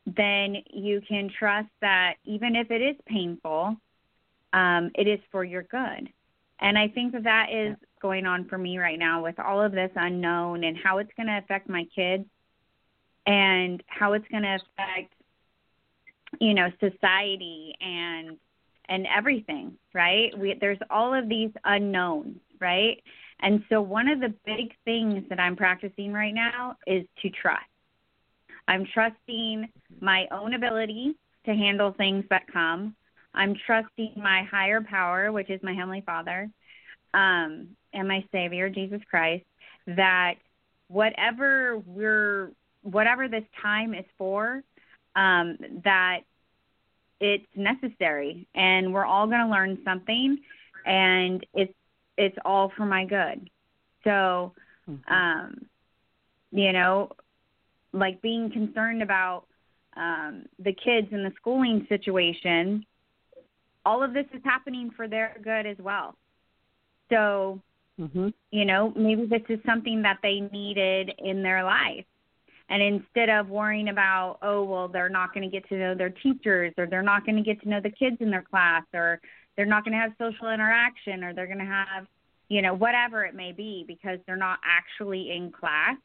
then 0.06 0.56
you 0.70 1.00
can 1.06 1.30
trust 1.38 1.68
that 1.80 2.14
even 2.24 2.56
if 2.56 2.70
it 2.70 2.82
is 2.82 2.96
painful, 3.06 3.76
um, 4.52 4.90
it 4.94 5.06
is 5.06 5.20
for 5.30 5.44
your 5.44 5.62
good. 5.62 6.08
And 6.58 6.78
I 6.78 6.88
think 6.88 7.12
that 7.12 7.24
that 7.24 7.46
is 7.52 7.76
going 8.00 8.26
on 8.26 8.48
for 8.48 8.56
me 8.56 8.78
right 8.78 8.98
now 8.98 9.22
with 9.22 9.38
all 9.38 9.62
of 9.62 9.72
this 9.72 9.90
unknown 9.94 10.64
and 10.64 10.76
how 10.76 10.98
it's 10.98 11.10
going 11.16 11.26
to 11.26 11.38
affect 11.38 11.68
my 11.68 11.86
kids 11.94 12.24
and 13.26 13.82
how 13.86 14.14
it's 14.14 14.26
going 14.28 14.44
to 14.44 14.54
affect 14.56 15.12
you 16.40 16.54
know 16.54 16.70
society 16.80 17.74
and 17.80 18.36
and 18.88 19.06
everything 19.14 19.76
right? 19.94 20.36
We 20.38 20.54
there's 20.60 20.78
all 20.90 21.14
of 21.14 21.28
these 21.28 21.50
unknowns 21.64 22.36
right? 22.60 23.02
And 23.40 23.62
so 23.68 23.82
one 23.82 24.08
of 24.08 24.20
the 24.20 24.32
big 24.46 24.72
things 24.84 25.24
that 25.28 25.38
i'm 25.38 25.56
practicing 25.56 26.12
right 26.12 26.34
now 26.34 26.76
is 26.86 27.04
to 27.22 27.30
trust. 27.30 27.64
I'm 28.68 28.86
trusting 28.92 29.68
my 30.00 30.26
own 30.30 30.54
ability 30.54 31.16
to 31.44 31.54
handle 31.54 31.92
things 31.92 32.24
that 32.30 32.50
come. 32.52 32.96
I'm 33.34 33.54
trusting 33.66 34.14
my 34.16 34.42
higher 34.50 34.80
power 34.80 35.32
which 35.32 35.50
is 35.50 35.62
my 35.62 35.74
heavenly 35.74 36.02
father 36.06 36.50
um 37.14 37.68
and 37.92 38.08
my 38.08 38.24
savior 38.32 38.68
jesus 38.68 39.00
christ 39.08 39.44
that 39.86 40.34
whatever 40.88 41.78
we're 41.86 42.50
whatever 42.82 43.28
this 43.28 43.44
time 43.62 43.94
is 43.94 44.04
for 44.16 44.62
um, 45.16 45.56
that 45.84 46.20
it's 47.20 47.46
necessary 47.54 48.46
and 48.54 48.92
we're 48.92 49.04
all 49.04 49.26
going 49.26 49.40
to 49.40 49.50
learn 49.50 49.78
something 49.84 50.38
and 50.84 51.44
it's 51.54 51.72
it's 52.18 52.36
all 52.44 52.72
for 52.76 52.86
my 52.86 53.04
good. 53.04 53.50
So 54.04 54.52
um 55.08 55.66
you 56.52 56.72
know 56.72 57.10
like 57.92 58.20
being 58.22 58.50
concerned 58.50 59.02
about 59.02 59.44
um 59.96 60.44
the 60.58 60.72
kids 60.72 61.08
and 61.12 61.24
the 61.24 61.32
schooling 61.36 61.86
situation 61.88 62.84
all 63.84 64.02
of 64.02 64.12
this 64.12 64.26
is 64.34 64.40
happening 64.44 64.90
for 64.96 65.08
their 65.08 65.36
good 65.42 65.64
as 65.66 65.78
well. 65.78 66.16
So 67.10 67.60
Mhm. 67.98 68.32
you 68.50 68.64
know 68.64 68.92
maybe 68.96 69.26
this 69.26 69.42
is 69.48 69.58
something 69.64 70.02
that 70.02 70.18
they 70.22 70.40
needed 70.40 71.14
in 71.18 71.42
their 71.42 71.64
life 71.64 72.04
and 72.68 72.82
instead 72.82 73.28
of 73.28 73.48
worrying 73.48 73.88
about 73.88 74.38
oh 74.42 74.62
well 74.64 74.88
they're 74.88 75.08
not 75.08 75.32
going 75.32 75.48
to 75.48 75.50
get 75.50 75.68
to 75.68 75.76
know 75.76 75.94
their 75.94 76.10
teachers 76.10 76.72
or 76.76 76.86
they're 76.86 77.02
not 77.02 77.24
going 77.24 77.36
to 77.36 77.42
get 77.42 77.60
to 77.62 77.68
know 77.68 77.80
the 77.80 77.90
kids 77.90 78.16
in 78.20 78.30
their 78.30 78.42
class 78.42 78.84
or 78.92 79.20
they're 79.56 79.66
not 79.66 79.84
going 79.84 79.92
to 79.92 79.98
have 79.98 80.12
social 80.18 80.50
interaction 80.50 81.24
or 81.24 81.32
they're 81.32 81.46
going 81.46 81.58
to 81.58 81.64
have 81.64 82.06
you 82.48 82.62
know 82.62 82.74
whatever 82.74 83.24
it 83.24 83.34
may 83.34 83.52
be 83.52 83.84
because 83.86 84.18
they're 84.26 84.36
not 84.36 84.58
actually 84.64 85.30
in 85.30 85.50
class 85.50 85.96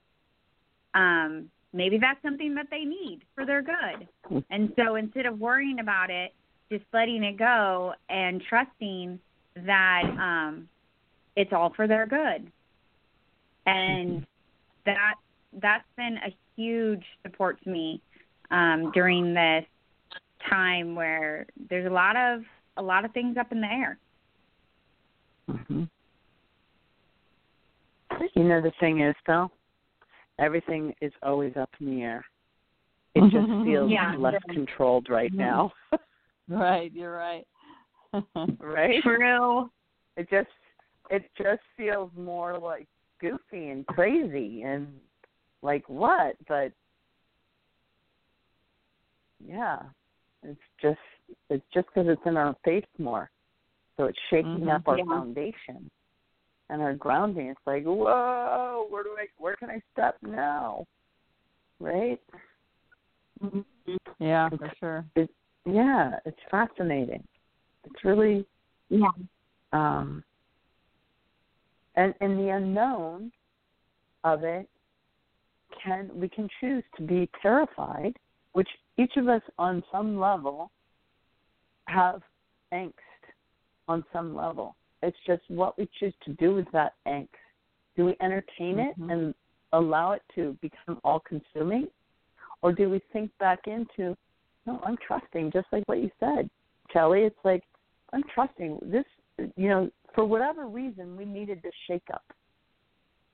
um 0.93 1.49
maybe 1.73 1.97
that's 1.97 2.21
something 2.21 2.55
that 2.55 2.67
they 2.69 2.83
need 2.83 3.21
for 3.35 3.45
their 3.45 3.61
good. 3.61 4.43
And 4.49 4.73
so 4.75 4.95
instead 4.95 5.25
of 5.25 5.39
worrying 5.39 5.79
about 5.79 6.09
it 6.09 6.33
just 6.69 6.83
letting 6.93 7.23
it 7.23 7.37
go 7.37 7.93
and 8.09 8.41
trusting 8.47 9.19
that 9.55 10.03
um 10.03 10.67
it's 11.35 11.53
all 11.53 11.73
for 11.75 11.87
their 11.87 12.05
good. 12.05 12.51
And 13.65 14.25
that 14.85 15.15
that's 15.53 15.85
been 15.95 16.17
a 16.17 16.33
huge 16.61 17.03
support 17.23 17.61
to 17.63 17.69
me 17.69 18.01
um, 18.51 18.91
during 18.93 19.33
this 19.33 19.65
time 20.49 20.95
where 20.95 21.45
there's 21.69 21.85
a 21.85 21.93
lot 21.93 22.15
of 22.15 22.41
a 22.77 22.81
lot 22.81 23.05
of 23.05 23.11
things 23.11 23.37
up 23.37 23.51
in 23.51 23.61
the 23.61 23.67
air. 23.67 23.97
Mhm. 25.49 25.89
You 28.35 28.43
know 28.43 28.61
the 28.61 28.71
thing 28.79 29.01
is 29.01 29.15
though, 29.25 29.51
everything 30.39 30.93
is 31.01 31.13
always 31.23 31.55
up 31.57 31.69
in 31.79 31.87
the 31.87 32.01
air. 32.03 32.25
It 33.15 33.21
just 33.31 33.47
feels 33.65 33.91
Yeah. 33.91 34.15
less 34.17 34.41
controlled 34.51 35.09
right 35.09 35.33
now, 35.33 35.71
Right, 36.47 36.91
you're 36.93 37.15
right. 37.15 37.47
right? 38.59 39.01
True. 39.03 39.69
It 40.17 40.29
just 40.29 40.49
it 41.09 41.23
just 41.37 41.61
feels 41.77 42.11
more 42.15 42.57
like 42.57 42.87
goofy 43.19 43.69
and 43.69 43.85
crazy 43.87 44.63
and 44.63 44.87
like 45.61 45.87
what? 45.87 46.35
But 46.47 46.71
yeah, 49.45 49.79
it's 50.43 50.59
just 50.81 50.99
it's 51.49 51.65
just 51.73 51.87
because 51.87 52.09
it's 52.09 52.21
in 52.25 52.37
our 52.37 52.55
face 52.63 52.85
more, 52.97 53.29
so 53.97 54.05
it's 54.05 54.19
shaking 54.29 54.61
Mhm. 54.61 54.75
up 54.75 54.87
our 54.87 54.97
Yeah. 54.97 55.05
foundation 55.05 55.89
and 56.69 56.81
our 56.81 56.93
grounding. 56.93 57.47
It's 57.47 57.67
like 57.67 57.83
whoa, 57.83 58.87
where 58.89 59.03
do 59.03 59.15
I 59.17 59.27
where 59.37 59.55
can 59.55 59.69
I 59.69 59.81
step 59.93 60.17
now? 60.21 60.85
Right? 61.79 62.21
yeah, 64.19 64.49
for 64.49 64.71
sure. 64.79 65.05
Yeah, 65.65 66.19
it's 66.25 66.39
fascinating. 66.49 67.27
It's 67.83 68.03
really 68.03 68.45
Yeah. 68.89 69.09
um 69.73 70.23
and 71.95 72.13
and 72.21 72.39
the 72.39 72.49
unknown 72.49 73.31
of 74.23 74.43
it 74.43 74.69
can 75.83 76.09
we 76.13 76.29
can 76.29 76.47
choose 76.59 76.83
to 76.97 77.03
be 77.03 77.29
terrified 77.41 78.13
which 78.53 78.69
each 78.97 79.15
of 79.17 79.27
us 79.27 79.41
on 79.57 79.83
some 79.91 80.19
level 80.19 80.71
have 81.87 82.21
angst 82.73 82.93
on 83.87 84.03
some 84.13 84.35
level. 84.35 84.75
It's 85.01 85.17
just 85.25 85.41
what 85.47 85.77
we 85.77 85.89
choose 85.99 86.13
to 86.25 86.33
do 86.33 86.53
with 86.53 86.67
that 86.73 86.93
angst. 87.07 87.29
Do 87.95 88.05
we 88.05 88.15
entertain 88.21 88.79
it 88.79 88.97
Mhm. 88.97 89.11
and 89.11 89.35
allow 89.73 90.11
it 90.11 90.21
to 90.35 90.53
become 90.61 90.99
all 91.03 91.19
consuming 91.21 91.89
or 92.61 92.71
do 92.71 92.89
we 92.89 92.99
think 93.11 93.35
back 93.37 93.67
into 93.67 94.15
no 94.65 94.79
i'm 94.83 94.97
trusting 94.97 95.49
just 95.51 95.67
like 95.71 95.83
what 95.87 95.99
you 95.99 96.11
said 96.19 96.49
kelly. 96.89 97.23
It's 97.23 97.43
like 97.45 97.63
i'm 98.13 98.23
trusting. 98.23 98.79
This 98.83 99.05
you 99.55 99.69
know 99.69 99.89
for 100.13 100.25
whatever 100.25 100.67
reason 100.67 101.15
we 101.15 101.25
needed 101.25 101.61
this 101.63 101.73
shake 101.87 102.09
up. 102.13 102.25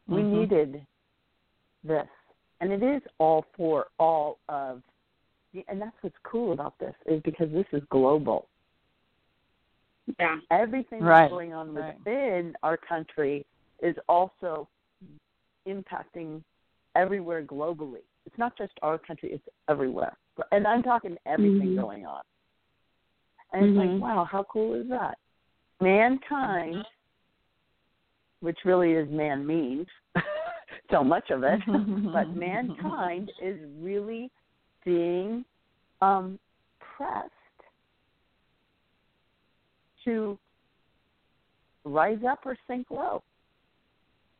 We 0.07 0.21
Mhm. 0.21 0.31
needed 0.31 0.87
this 1.83 2.07
and 2.61 2.71
it 2.71 2.83
is 2.83 3.01
all 3.19 3.45
for 3.55 3.87
all 3.99 4.39
of 4.49 4.81
and 5.67 5.81
that's 5.81 5.95
what's 6.01 6.15
cool 6.23 6.51
about 6.51 6.77
this 6.79 6.93
is 7.05 7.21
because 7.23 7.49
this 7.51 7.65
is 7.71 7.81
global 7.89 8.47
Yeah. 10.19 10.39
everything 10.51 11.01
Right, 11.01 11.23
that's 11.23 11.31
going 11.31 11.53
on 11.53 11.73
right. 11.73 11.95
within 11.97 12.55
our 12.63 12.77
country 12.77 13.45
is 13.81 13.95
also 14.07 14.67
impacting 15.67 16.43
everywhere 16.95 17.43
globally. 17.43 18.01
It's 18.25 18.37
not 18.37 18.57
just 18.57 18.73
our 18.81 18.97
country, 18.97 19.31
it's 19.31 19.47
everywhere. 19.69 20.17
And 20.51 20.67
I'm 20.67 20.83
talking 20.83 21.17
everything 21.25 21.71
Mhm. 21.71 21.75
going 21.75 22.05
on. 22.05 22.21
And 23.53 23.65
it's 23.65 23.77
Mhm. 23.77 23.93
like, 23.93 24.01
wow, 24.01 24.23
how 24.25 24.43
cool 24.43 24.73
is 24.73 24.87
that? 24.89 25.17
Mankind, 25.79 26.85
which 28.39 28.65
really 28.65 28.93
is 28.93 29.09
man 29.09 29.45
means 29.45 29.87
so 30.89 31.03
much 31.03 31.29
of 31.29 31.43
it, 31.43 31.59
but 32.13 32.35
mankind 32.35 33.31
is 33.41 33.59
really 33.79 34.29
being 34.85 35.43
um, 36.01 36.39
pressed 36.79 37.31
to 40.05 40.37
rise 41.83 42.19
up 42.27 42.39
or 42.45 42.57
sink 42.67 42.89
low. 42.89 43.21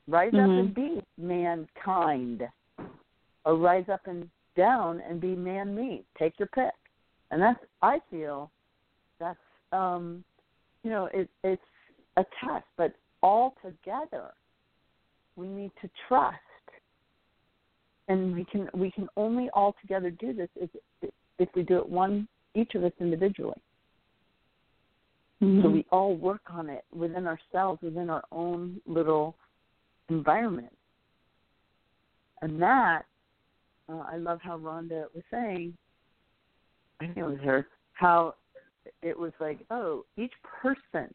Rise 0.07 0.33
up 0.33 0.49
Mhm. 0.49 0.59
and 0.59 0.73
be 0.73 1.03
mankind, 1.17 2.47
or 3.43 3.55
rise 3.55 3.89
up 3.89 4.07
and 4.07 4.29
down 4.55 5.01
and 5.01 5.19
be 5.19 5.35
man 5.35 5.75
me. 5.75 6.05
Take 6.17 6.39
your 6.39 6.47
pick. 6.49 6.73
And 7.31 7.41
that's 7.41 7.59
I 7.81 7.99
feel 8.09 8.49
that's 9.19 9.37
um 9.73 10.23
you 10.83 10.89
know 10.89 11.07
it 11.07 11.29
it's 11.43 11.61
a 12.15 12.25
test, 12.39 12.65
but 12.77 12.93
all 13.21 13.55
together 13.61 14.33
we 15.37 15.47
need 15.47 15.71
to 15.81 15.89
trust 16.07 16.35
and 18.09 18.35
we 18.35 18.43
can 18.45 18.69
we 18.73 18.91
can 18.91 19.07
only 19.15 19.49
all 19.53 19.75
together 19.81 20.09
do 20.09 20.33
this 20.33 20.49
if 20.55 20.69
if 21.39 21.49
we 21.55 21.63
do 21.63 21.77
it 21.77 21.87
one 21.87 22.27
each 22.55 22.75
of 22.75 22.83
us 22.83 22.91
individually 22.99 23.61
Mm-hmm. 25.41 25.61
So 25.61 25.69
we 25.69 25.85
all 25.91 26.15
work 26.15 26.41
on 26.49 26.69
it 26.69 26.83
within 26.95 27.27
ourselves, 27.27 27.81
within 27.81 28.09
our 28.09 28.23
own 28.31 28.81
little 28.87 29.35
environment. 30.09 30.73
And 32.41 32.61
that, 32.61 33.03
uh, 33.89 34.03
I 34.11 34.17
love 34.17 34.39
how 34.41 34.57
Rhonda 34.57 35.05
was 35.13 35.23
saying, 35.31 35.75
I 36.99 37.05
think 37.05 37.17
it 37.17 37.23
was 37.23 37.37
her, 37.43 37.67
how 37.93 38.35
it 39.03 39.17
was 39.17 39.31
like, 39.39 39.59
oh, 39.69 40.05
each 40.17 40.31
person 40.61 41.13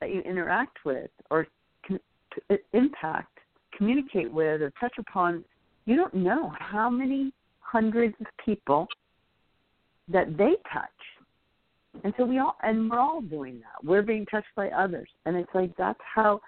that 0.00 0.10
you 0.10 0.20
interact 0.20 0.78
with 0.84 1.10
or 1.30 1.46
can, 1.84 1.98
impact, 2.72 3.38
communicate 3.80 4.30
with, 4.30 4.60
or 4.60 4.70
touch 4.78 4.92
upon, 4.98 5.42
you 5.86 5.96
don't 5.96 6.12
know 6.12 6.52
how 6.58 6.90
many 6.90 7.32
hundreds 7.60 8.14
of 8.20 8.26
people 8.44 8.86
that 10.08 10.36
they 10.36 10.56
touch. 10.70 10.90
And 12.04 12.12
so 12.18 12.26
we 12.26 12.38
all, 12.38 12.56
and 12.62 12.90
we're 12.90 13.00
all 13.00 13.22
doing 13.22 13.60
that. 13.60 13.82
We're 13.82 14.02
being 14.02 14.26
touched 14.26 14.54
by 14.54 14.68
others. 14.68 15.08
And 15.24 15.34
it's 15.34 15.48
like 15.54 15.74
that's 15.78 15.98
how, 16.14 16.40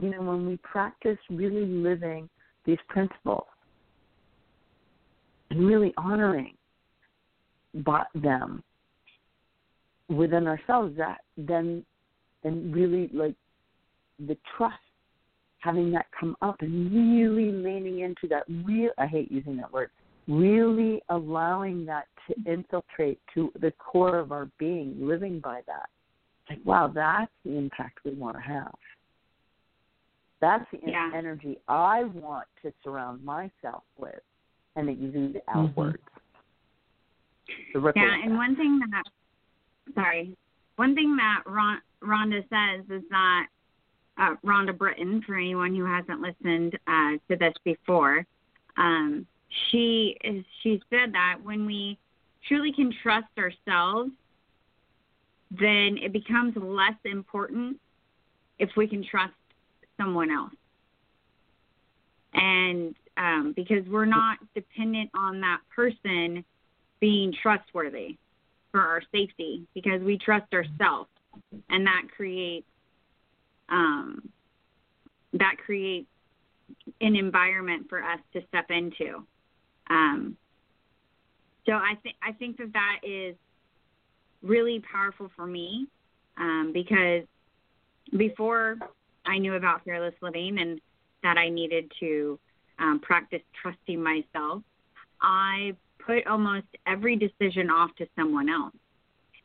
you 0.00 0.10
know, 0.10 0.20
when 0.20 0.46
we 0.46 0.56
practice 0.58 1.18
really 1.30 1.64
living 1.64 2.28
these 2.66 2.78
principles 2.88 3.46
and 5.50 5.64
really 5.64 5.94
honoring 5.96 6.54
them 8.14 8.64
within 10.08 10.48
ourselves, 10.48 10.96
that 10.96 11.18
then, 11.36 11.84
and 12.42 12.74
really 12.74 13.08
like 13.14 13.36
the 14.26 14.36
trust, 14.56 14.76
having 15.60 15.90
that 15.92 16.06
come 16.18 16.36
up 16.42 16.56
and 16.60 16.92
really 16.92 17.50
leaning 17.52 18.00
into 18.00 18.28
that 18.28 18.44
real, 18.64 18.90
I 18.98 19.06
hate 19.06 19.30
using 19.30 19.56
that 19.56 19.72
word, 19.72 19.90
really 20.26 21.02
allowing 21.08 21.84
that 21.86 22.06
to 22.28 22.50
infiltrate 22.50 23.20
to 23.34 23.52
the 23.60 23.72
core 23.72 24.18
of 24.18 24.32
our 24.32 24.48
being, 24.58 24.96
living 25.00 25.40
by 25.40 25.60
that. 25.66 25.88
Like, 26.48 26.60
wow, 26.64 26.90
that's 26.92 27.30
the 27.44 27.56
impact 27.56 27.98
we 28.04 28.12
want 28.12 28.36
to 28.36 28.42
have. 28.42 28.74
That's 30.40 30.64
the 30.70 30.78
yeah. 30.86 31.10
energy 31.14 31.58
I 31.66 32.04
want 32.04 32.46
to 32.62 32.72
surround 32.84 33.24
myself 33.24 33.82
with 33.98 34.20
and 34.76 34.88
exude 34.88 35.34
mm-hmm. 35.34 35.58
outwards. 35.58 35.98
Mm-hmm. 37.74 37.98
Yeah, 37.98 38.16
and 38.22 38.36
one 38.36 38.54
thing 38.56 38.78
that, 38.90 39.02
sorry, 39.94 40.36
one 40.76 40.94
thing 40.94 41.16
that 41.16 41.42
Ron, 41.46 41.80
Rhonda 42.02 42.42
says 42.48 42.84
is 42.90 43.02
that 43.10 43.46
uh, 44.18 44.34
Rhonda 44.44 44.76
Britten, 44.76 45.22
for 45.26 45.36
anyone 45.36 45.74
who 45.74 45.84
hasn't 45.84 46.20
listened 46.20 46.78
uh, 46.86 47.12
to 47.30 47.36
this 47.36 47.54
before, 47.64 48.26
um, 48.76 49.26
she 49.70 50.16
is 50.22 50.44
she 50.62 50.82
said 50.90 51.12
that 51.12 51.36
when 51.42 51.64
we 51.66 51.98
truly 52.46 52.72
can 52.72 52.92
trust 53.02 53.26
ourselves, 53.38 54.10
then 55.50 55.98
it 56.02 56.12
becomes 56.12 56.54
less 56.56 56.98
important 57.04 57.78
if 58.58 58.70
we 58.76 58.86
can 58.86 59.04
trust 59.04 59.32
someone 59.96 60.30
else. 60.30 60.52
And 62.34 62.94
um, 63.16 63.52
because 63.56 63.84
we're 63.88 64.04
not 64.04 64.38
dependent 64.54 65.10
on 65.14 65.40
that 65.40 65.60
person 65.74 66.44
being 67.00 67.32
trustworthy 67.42 68.16
for 68.70 68.80
our 68.80 69.02
safety, 69.12 69.66
because 69.74 70.02
we 70.02 70.18
trust 70.18 70.52
ourselves, 70.52 71.08
and 71.70 71.86
that 71.86 72.02
creates 72.14 72.66
um, 73.68 74.28
that 75.34 75.56
creates 75.64 76.08
an 77.00 77.16
environment 77.16 77.86
for 77.88 78.02
us 78.02 78.20
to 78.32 78.42
step 78.48 78.66
into. 78.70 79.24
Um, 79.90 80.36
so 81.66 81.72
I 81.72 81.94
think 82.02 82.16
I 82.22 82.32
think 82.32 82.56
that 82.58 82.72
that 82.72 83.00
is 83.02 83.36
really 84.42 84.80
powerful 84.80 85.30
for 85.36 85.46
me 85.46 85.86
um, 86.38 86.70
because 86.72 87.24
before 88.16 88.76
I 89.26 89.38
knew 89.38 89.54
about 89.54 89.84
fearless 89.84 90.14
living 90.22 90.58
and 90.58 90.80
that 91.22 91.36
I 91.36 91.48
needed 91.48 91.92
to 92.00 92.38
um, 92.78 93.00
practice 93.00 93.42
trusting 93.60 94.02
myself, 94.02 94.62
I 95.20 95.74
put 95.98 96.26
almost 96.26 96.66
every 96.86 97.16
decision 97.16 97.70
off 97.70 97.90
to 97.96 98.06
someone 98.16 98.48
else. 98.48 98.74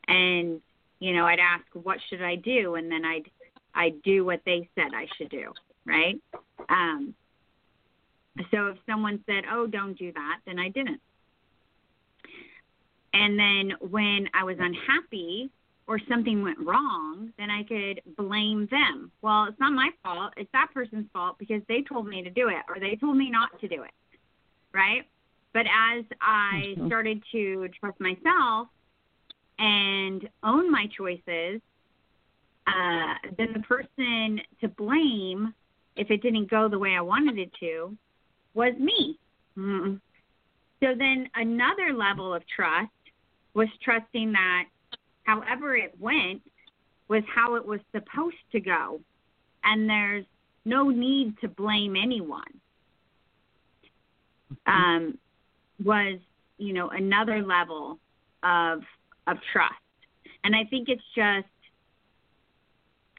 And 0.08 0.60
you 1.00 1.12
know, 1.14 1.26
I'd 1.26 1.40
ask, 1.40 1.64
"What 1.74 1.98
should 2.08 2.22
I 2.22 2.36
do?" 2.36 2.76
and 2.76 2.90
then 2.90 3.04
I'd 3.04 3.30
I'd 3.74 4.02
do 4.02 4.24
what 4.24 4.40
they 4.46 4.68
said 4.74 4.92
I 4.94 5.06
should 5.16 5.30
do, 5.30 5.52
right? 5.86 6.16
Um, 6.68 7.14
so 8.50 8.68
if 8.68 8.78
someone 8.86 9.22
said, 9.26 9.44
"Oh, 9.50 9.66
don't 9.66 9.98
do 9.98 10.12
that," 10.12 10.40
then 10.46 10.58
I 10.58 10.68
didn't. 10.68 11.00
And 13.12 13.38
then 13.38 13.90
when 13.90 14.28
I 14.34 14.42
was 14.42 14.56
unhappy 14.58 15.50
or 15.86 16.00
something 16.08 16.42
went 16.42 16.58
wrong, 16.58 17.32
then 17.38 17.48
I 17.50 17.62
could 17.62 18.00
blame 18.16 18.66
them. 18.70 19.12
Well, 19.22 19.44
it's 19.44 19.60
not 19.60 19.72
my 19.72 19.90
fault. 20.02 20.32
It's 20.36 20.50
that 20.52 20.68
person's 20.74 21.06
fault 21.12 21.38
because 21.38 21.62
they 21.68 21.82
told 21.82 22.08
me 22.08 22.22
to 22.22 22.30
do 22.30 22.48
it 22.48 22.62
or 22.68 22.80
they 22.80 22.96
told 22.96 23.16
me 23.16 23.30
not 23.30 23.58
to 23.60 23.68
do 23.68 23.82
it. 23.82 23.92
Right? 24.72 25.02
But 25.52 25.66
as 25.66 26.04
I 26.20 26.74
mm-hmm. 26.76 26.86
started 26.88 27.22
to 27.30 27.68
trust 27.78 28.00
myself 28.00 28.66
and 29.58 30.28
own 30.42 30.70
my 30.70 30.86
choices, 30.98 31.60
uh, 32.66 33.14
then 33.36 33.48
the 33.52 33.60
person 33.60 34.40
to 34.60 34.68
blame 34.68 35.54
if 35.96 36.10
it 36.10 36.22
didn't 36.22 36.50
go 36.50 36.68
the 36.68 36.78
way 36.78 36.94
I 36.96 37.00
wanted 37.00 37.38
it 37.38 37.50
to 37.60 37.96
was 38.54 38.74
me. 38.78 39.18
Mm-hmm. 39.56 39.94
So 40.82 40.94
then 40.98 41.28
another 41.34 41.92
level 41.92 42.34
of 42.34 42.42
trust 42.54 42.90
was 43.54 43.68
trusting 43.82 44.32
that 44.32 44.64
however 45.24 45.76
it 45.76 45.94
went 46.00 46.42
was 47.08 47.22
how 47.32 47.54
it 47.54 47.64
was 47.64 47.80
supposed 47.92 48.36
to 48.52 48.60
go. 48.60 49.00
And 49.62 49.88
there's 49.88 50.24
no 50.64 50.90
need 50.90 51.38
to 51.40 51.48
blame 51.48 51.96
anyone. 51.96 52.42
Um, 54.66 55.18
was, 55.82 56.18
you 56.58 56.72
know, 56.72 56.90
another 56.90 57.42
level 57.42 57.98
of 58.42 58.82
of 59.26 59.38
trust. 59.52 59.74
And 60.44 60.54
I 60.54 60.64
think 60.64 60.88
it's 60.88 61.02
just 61.14 61.48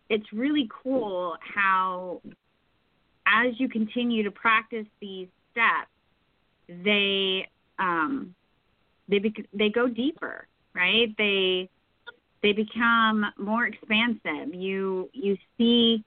it's 0.10 0.32
really 0.34 0.70
cool 0.84 1.36
how 1.42 2.22
as 3.28 3.60
you 3.60 3.68
continue 3.68 4.24
to 4.24 4.32
practice 4.32 4.86
these 5.02 5.28
steps, 5.52 5.90
they 6.68 7.48
um, 7.80 8.36
they 9.08 9.20
bec- 9.20 9.50
they 9.54 9.70
go 9.70 9.88
deeper, 9.88 10.48
right? 10.74 11.14
They 11.18 11.70
they 12.42 12.54
become 12.54 13.26
more 13.38 13.66
expansive. 13.66 14.54
You 14.54 15.10
you 15.14 15.38
see 15.58 16.04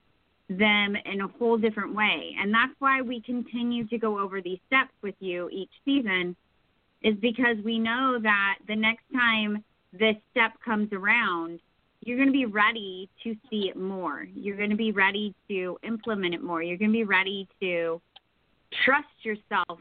them 0.49 0.95
in 1.05 1.21
a 1.21 1.27
whole 1.27 1.57
different 1.57 1.93
way, 1.93 2.35
and 2.39 2.53
that's 2.53 2.73
why 2.79 3.01
we 3.01 3.21
continue 3.21 3.85
to 3.87 3.97
go 3.97 4.19
over 4.19 4.41
these 4.41 4.59
steps 4.67 4.93
with 5.01 5.15
you 5.19 5.49
each 5.51 5.71
season, 5.85 6.35
is 7.01 7.15
because 7.15 7.57
we 7.63 7.79
know 7.79 8.19
that 8.21 8.55
the 8.67 8.75
next 8.75 9.03
time 9.13 9.63
this 9.91 10.15
step 10.31 10.53
comes 10.63 10.91
around, 10.93 11.59
you're 12.01 12.17
going 12.17 12.29
to 12.29 12.33
be 12.33 12.45
ready 12.45 13.09
to 13.23 13.35
see 13.49 13.69
it 13.69 13.75
more. 13.75 14.27
You're 14.33 14.57
going 14.57 14.69
to 14.69 14.75
be 14.75 14.91
ready 14.91 15.35
to 15.49 15.77
implement 15.83 16.33
it 16.33 16.43
more. 16.43 16.63
You're 16.63 16.77
going 16.77 16.91
to 16.91 16.97
be 16.97 17.03
ready 17.03 17.47
to 17.61 18.01
trust 18.85 19.07
yourself 19.23 19.79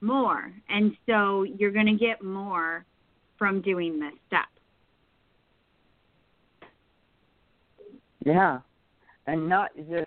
more. 0.00 0.52
And 0.68 0.96
so 1.06 1.42
you're 1.42 1.70
going 1.70 1.86
to 1.86 1.96
get 1.96 2.22
more 2.22 2.84
from 3.38 3.60
doing 3.60 4.00
this 4.00 4.14
step. 4.26 4.46
Yeah. 8.24 8.60
And 9.26 9.48
not 9.48 9.70
just, 9.76 10.06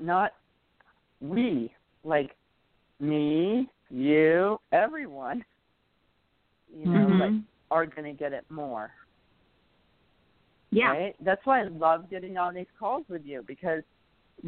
not 0.00 0.32
we, 1.20 1.72
like 2.04 2.34
me, 2.98 3.68
you, 3.90 4.58
everyone, 4.72 5.44
you 6.74 6.86
know, 6.86 7.06
mm-hmm. 7.06 7.20
like, 7.20 7.32
are 7.70 7.86
going 7.86 8.04
to 8.04 8.18
get 8.18 8.32
it 8.32 8.44
more. 8.48 8.90
Yeah. 10.70 10.90
Right? 10.90 11.16
That's 11.24 11.44
why 11.44 11.60
I 11.60 11.64
love 11.64 12.10
getting 12.10 12.36
on 12.36 12.54
these 12.54 12.66
calls 12.78 13.04
with 13.08 13.22
you 13.24 13.44
because 13.46 13.82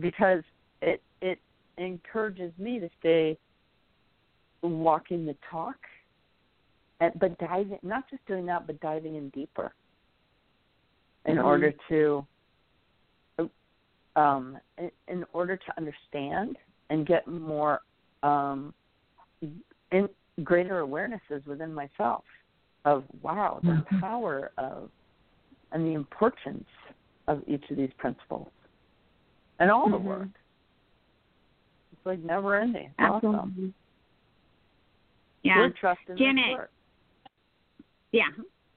because 0.01 0.43
it 0.81 1.03
it 1.21 1.39
encourages 1.79 2.53
me 2.59 2.79
to 2.79 2.89
stay 3.01 3.37
walking 4.63 5.27
the 5.27 5.37
talk, 5.51 5.77
and, 7.01 7.13
but 7.19 7.37
diving 7.39 7.79
not 7.83 8.09
just 8.09 8.25
doing 8.27 8.47
that, 8.47 8.67
but 8.67 8.81
diving 8.81 9.17
in 9.17 9.29
deeper 9.31 9.73
in 11.27 11.37
mm-hmm. 11.37 11.45
order 11.45 11.73
to 11.89 12.27
um, 14.15 14.59
in, 14.79 14.91
in, 15.09 15.25
order 15.33 15.57
to 15.57 15.73
understand 15.79 16.57
and 16.91 17.07
get 17.07 17.27
more 17.27 17.81
um, 18.23 18.75
in 19.91 20.09
greater 20.45 20.83
awarenesses 20.83 21.47
within 21.47 21.73
myself 21.73 22.25
of 22.85 23.05
wow 23.23 23.61
the 23.63 23.71
mm-hmm. 23.71 24.01
power 24.01 24.51
of 24.59 24.91
and 25.73 25.87
the 25.87 25.95
importance 25.95 26.67
of 27.29 27.43
each 27.47 27.65
of 27.71 27.77
these 27.77 27.91
principles 27.99 28.49
and 29.59 29.71
all 29.71 29.85
mm-hmm. 29.85 29.93
the 29.93 29.99
work. 29.99 30.29
It's 31.93 32.07
like 32.07 32.19
never 32.21 32.57
ending. 32.59 32.91
Absolutely. 32.99 33.39
Awesome. 33.39 33.75
Yeah. 35.43 35.59
We're 35.59 35.71
trusting 35.71 36.17
Yeah, 38.13 38.29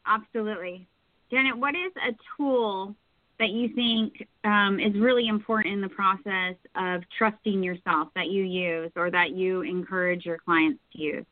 absolutely. 0.05 0.88
Janet, 1.29 1.58
what 1.58 1.75
is 1.75 1.91
a 2.08 2.15
tool 2.38 2.95
that 3.39 3.49
you 3.49 3.69
think 3.75 4.27
um, 4.43 4.79
is 4.79 4.93
really 4.99 5.27
important 5.27 5.73
in 5.73 5.81
the 5.81 5.89
process 5.89 6.55
of 6.75 7.01
trusting 7.17 7.62
yourself 7.62 8.08
that 8.15 8.27
you 8.27 8.43
use 8.43 8.91
or 8.95 9.12
that 9.12 9.31
you 9.31 9.62
encourage 9.62 10.25
your 10.25 10.38
clients 10.38 10.79
to 10.93 11.01
use? 11.01 11.25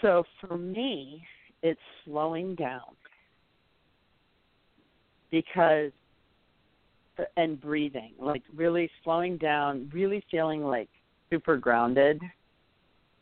So 0.00 0.24
for 0.40 0.56
me, 0.56 1.22
it's 1.62 1.80
slowing 2.04 2.54
down 2.54 2.82
because 5.34 5.90
and 7.36 7.60
breathing, 7.60 8.12
like 8.18 8.42
really 8.54 8.88
slowing 9.02 9.36
down, 9.36 9.90
really 9.92 10.24
feeling 10.30 10.62
like 10.62 10.88
super 11.32 11.56
grounded. 11.56 12.20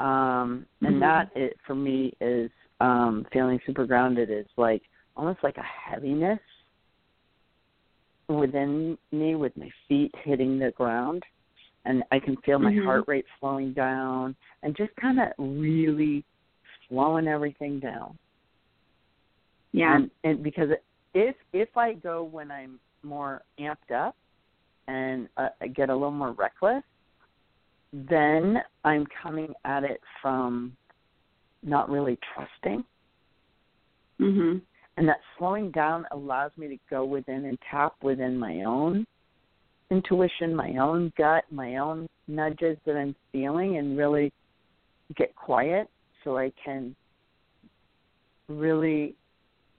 Um, 0.00 0.66
and 0.82 0.96
Mhm. 0.96 1.00
that 1.00 1.30
it 1.34 1.56
for 1.66 1.74
me 1.74 2.12
is 2.20 2.50
um 2.80 3.24
feeling 3.32 3.60
super 3.64 3.86
grounded 3.86 4.30
is 4.30 4.46
like 4.56 4.82
almost 5.16 5.42
like 5.42 5.56
a 5.56 5.62
heaviness 5.62 6.40
within 8.28 8.98
me 9.12 9.34
with 9.36 9.56
my 9.56 9.70
feet 9.88 10.12
hitting 10.24 10.58
the 10.58 10.72
ground 10.72 11.22
and 11.84 12.02
I 12.10 12.18
can 12.18 12.36
feel 12.38 12.58
my 12.58 12.72
Mhm. 12.72 12.84
heart 12.84 13.04
rate 13.06 13.26
slowing 13.38 13.72
down 13.72 14.34
and 14.62 14.74
just 14.76 14.94
kind 14.96 15.20
of 15.20 15.28
really 15.38 16.24
slowing 16.88 17.28
everything 17.28 17.78
down. 17.78 18.18
Yeah. 19.72 19.96
And, 19.96 20.10
and 20.24 20.42
because 20.42 20.70
if 21.14 21.36
if 21.52 21.76
I 21.76 21.94
go 21.94 22.22
when 22.24 22.50
I'm 22.50 22.78
more 23.02 23.42
amped 23.58 23.92
up 23.94 24.16
and 24.88 25.28
uh, 25.36 25.48
I 25.60 25.68
get 25.68 25.90
a 25.90 25.94
little 25.94 26.10
more 26.10 26.32
reckless, 26.32 26.82
then 27.92 28.58
I'm 28.84 29.06
coming 29.22 29.52
at 29.64 29.84
it 29.84 30.00
from 30.20 30.76
not 31.62 31.88
really 31.90 32.18
trusting. 32.34 32.84
mhm. 34.20 34.60
And 34.98 35.08
that 35.08 35.20
slowing 35.38 35.70
down 35.70 36.06
allows 36.10 36.50
me 36.58 36.68
to 36.68 36.76
go 36.90 37.04
within 37.04 37.46
and 37.46 37.58
tap 37.70 37.94
within 38.02 38.36
my 38.36 38.64
own 38.64 39.06
intuition, 39.90 40.54
my 40.54 40.76
own 40.76 41.12
gut, 41.16 41.44
my 41.50 41.76
own 41.76 42.08
nudges 42.28 42.76
that 42.84 42.96
I'm 42.96 43.14
feeling, 43.30 43.78
and 43.78 43.96
really 43.96 44.32
get 45.16 45.34
quiet 45.34 45.88
so 46.24 46.36
I 46.36 46.52
can 46.62 46.94
really 48.48 49.14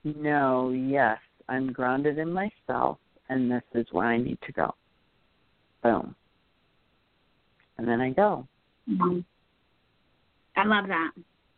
know 0.04 0.70
yes, 0.70 1.18
I'm 1.48 1.72
grounded 1.72 2.18
in 2.18 2.32
myself, 2.32 2.98
and 3.28 3.50
this 3.50 3.62
is 3.74 3.86
where 3.92 4.06
I 4.06 4.18
need 4.18 4.38
to 4.46 4.52
go. 4.52 4.74
Boom. 5.82 6.14
And 7.78 7.88
then 7.88 8.00
I 8.00 8.10
go. 8.10 8.46
Mhm. 8.88 9.24
I 10.56 10.64
love 10.64 10.86
that. 10.88 11.10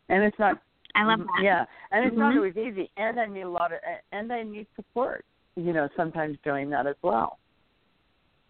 And 0.08 0.22
it's 0.22 0.38
not 0.38 0.60
I 0.94 1.04
love 1.04 1.20
Mhm, 1.20 1.26
that. 1.26 1.42
Yeah, 1.42 1.66
and 1.90 2.06
it's 2.06 2.16
not 2.16 2.32
Mhm. 2.32 2.36
always 2.38 2.56
easy, 2.56 2.90
and 2.96 3.20
I 3.20 3.26
need 3.26 3.42
a 3.42 3.48
lot 3.48 3.72
of, 3.72 3.80
and 4.12 4.32
I 4.32 4.42
need 4.42 4.66
support. 4.74 5.24
You 5.56 5.72
know, 5.72 5.88
sometimes 5.96 6.38
doing 6.42 6.70
that 6.70 6.86
as 6.86 6.96
well, 7.02 7.38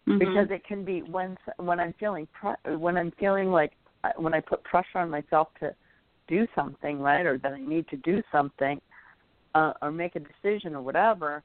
Mhm. 0.05 0.19
because 0.19 0.51
it 0.51 0.63
can 0.63 0.83
be 0.85 1.01
when 1.01 1.37
when 1.57 1.79
I'm 1.79 1.93
feeling 1.93 2.27
pre- 2.27 2.75
when 2.75 2.97
I'm 2.97 3.11
feeling 3.11 3.51
like 3.51 3.73
uh, 4.03 4.13
when 4.15 4.33
I 4.33 4.39
put 4.39 4.63
pressure 4.63 4.99
on 4.99 5.09
myself 5.09 5.53
to 5.59 5.75
do 6.27 6.47
something 6.55 7.01
right, 7.01 7.25
or 7.25 7.37
that 7.39 7.53
I 7.53 7.59
need 7.59 7.87
to 7.89 7.97
do 7.97 8.21
something, 8.31 8.81
uh, 9.57 9.73
or 9.81 9.91
make 9.91 10.15
a 10.15 10.19
decision 10.19 10.75
or 10.75 10.81
whatever. 10.81 11.43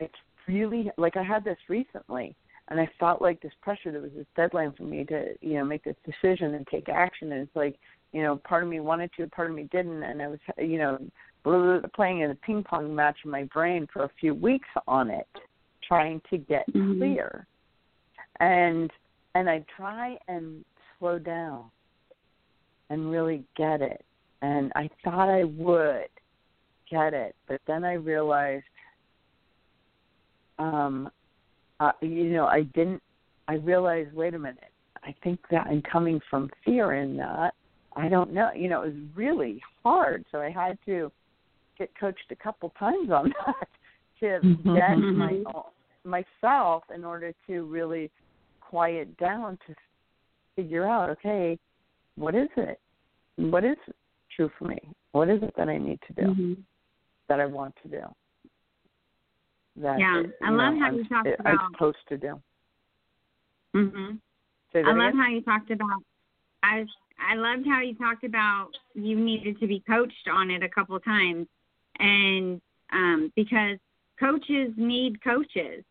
It's 0.00 0.14
really 0.48 0.90
like 0.96 1.16
I 1.16 1.22
had 1.22 1.44
this 1.44 1.58
recently, 1.68 2.34
and 2.68 2.80
I 2.80 2.88
felt 2.98 3.20
like 3.20 3.40
this 3.40 3.52
pressure. 3.60 3.92
There 3.92 4.00
was 4.00 4.12
this 4.16 4.26
deadline 4.36 4.72
for 4.76 4.84
me 4.84 5.04
to 5.04 5.34
you 5.40 5.54
know 5.54 5.64
make 5.64 5.84
this 5.84 5.96
decision 6.04 6.54
and 6.54 6.66
take 6.66 6.88
action, 6.88 7.32
and 7.32 7.42
it's 7.42 7.56
like 7.56 7.76
you 8.12 8.22
know, 8.22 8.36
part 8.36 8.62
of 8.62 8.68
me 8.68 8.78
wanted 8.80 9.10
to, 9.16 9.26
part 9.28 9.48
of 9.50 9.56
me 9.56 9.68
didn't, 9.72 10.02
and 10.02 10.20
I 10.20 10.28
was, 10.28 10.38
you 10.58 10.78
know, 10.78 10.98
playing 11.96 12.20
in 12.20 12.30
a 12.30 12.34
ping 12.34 12.62
pong 12.62 12.94
match 12.94 13.16
in 13.24 13.30
my 13.30 13.44
brain 13.44 13.88
for 13.92 14.04
a 14.04 14.10
few 14.20 14.34
weeks 14.34 14.68
on 14.86 15.10
it, 15.10 15.26
trying 15.82 16.20
to 16.30 16.38
get 16.38 16.66
Mhm. 16.68 16.98
clear. 16.98 17.46
And 18.40 18.90
and 19.34 19.48
I 19.48 19.64
try 19.76 20.18
and 20.28 20.62
slow 20.98 21.18
down 21.18 21.70
and 22.90 23.10
really 23.10 23.44
get 23.56 23.80
it. 23.80 24.04
And 24.42 24.70
I 24.74 24.88
thought 25.02 25.30
I 25.30 25.44
would 25.44 26.11
get 26.92 27.14
it, 27.14 27.34
but 27.48 27.60
then 27.66 27.84
I 27.84 27.94
realized 27.94 28.64
um 30.58 31.10
uh, 31.80 31.92
you 32.00 32.30
know, 32.30 32.46
I 32.46 32.62
didn't 32.74 33.02
I 33.48 33.54
realized, 33.54 34.14
wait 34.14 34.34
a 34.34 34.38
minute, 34.38 34.72
I 35.02 35.14
think 35.24 35.40
that 35.50 35.66
I'm 35.66 35.82
coming 35.82 36.20
from 36.30 36.48
fear 36.64 36.92
in 36.94 37.16
that 37.16 37.54
I 37.96 38.08
don't 38.08 38.32
know. 38.32 38.50
You 38.54 38.68
know, 38.68 38.82
it 38.82 38.94
was 38.94 39.02
really 39.14 39.60
hard, 39.82 40.24
so 40.30 40.38
I 40.38 40.50
had 40.50 40.78
to 40.86 41.10
get 41.78 41.90
coached 41.98 42.30
a 42.30 42.36
couple 42.36 42.72
times 42.78 43.10
on 43.10 43.32
that 43.46 43.68
to 44.20 44.40
get 44.74 44.96
my 44.98 45.42
myself 46.04 46.84
in 46.94 47.04
order 47.04 47.32
to 47.46 47.62
really 47.64 48.10
quiet 48.60 49.16
down 49.18 49.58
to 49.66 49.74
figure 50.56 50.86
out, 50.86 51.10
okay, 51.10 51.58
what 52.16 52.34
is 52.34 52.48
it? 52.56 52.80
What 53.36 53.64
is 53.64 53.76
true 54.34 54.50
for 54.58 54.66
me? 54.66 54.78
What 55.12 55.28
is 55.28 55.42
it 55.42 55.54
that 55.56 55.68
I 55.68 55.78
need 55.78 55.98
to 56.06 56.12
do? 56.14 56.22
Mhm. 56.22 56.56
That 57.32 57.40
I 57.40 57.46
want 57.46 57.74
to 57.82 57.88
do? 57.88 58.02
That 59.76 59.98
Yeah, 59.98 60.20
it- 60.20 60.36
I 60.42 60.50
love 60.50 60.74
know, 60.74 60.80
how 60.80 60.86
I'm, 60.88 60.96
you 60.96 61.04
talked 61.06 61.28
about. 61.40 61.46
I'm 61.46 61.72
supposed 61.72 62.06
to 62.10 62.18
do. 62.18 62.42
Mhm. 63.74 64.20
I 64.74 64.92
love 64.92 65.14
how 65.14 65.28
you 65.28 65.40
talked 65.40 65.70
about. 65.70 66.04
I 66.62 66.84
I 67.18 67.36
loved 67.36 67.66
how 67.66 67.80
you 67.80 67.94
talked 67.94 68.24
about 68.24 68.76
you 68.94 69.18
needed 69.18 69.58
to 69.60 69.66
be 69.66 69.80
coached 69.80 70.28
on 70.28 70.50
it 70.50 70.62
a 70.62 70.68
couple 70.68 70.94
of 70.94 71.02
times, 71.06 71.48
and 72.00 72.60
um, 72.92 73.32
because 73.34 73.78
coaches 74.20 74.74
need 74.76 75.24
coaches. 75.24 75.86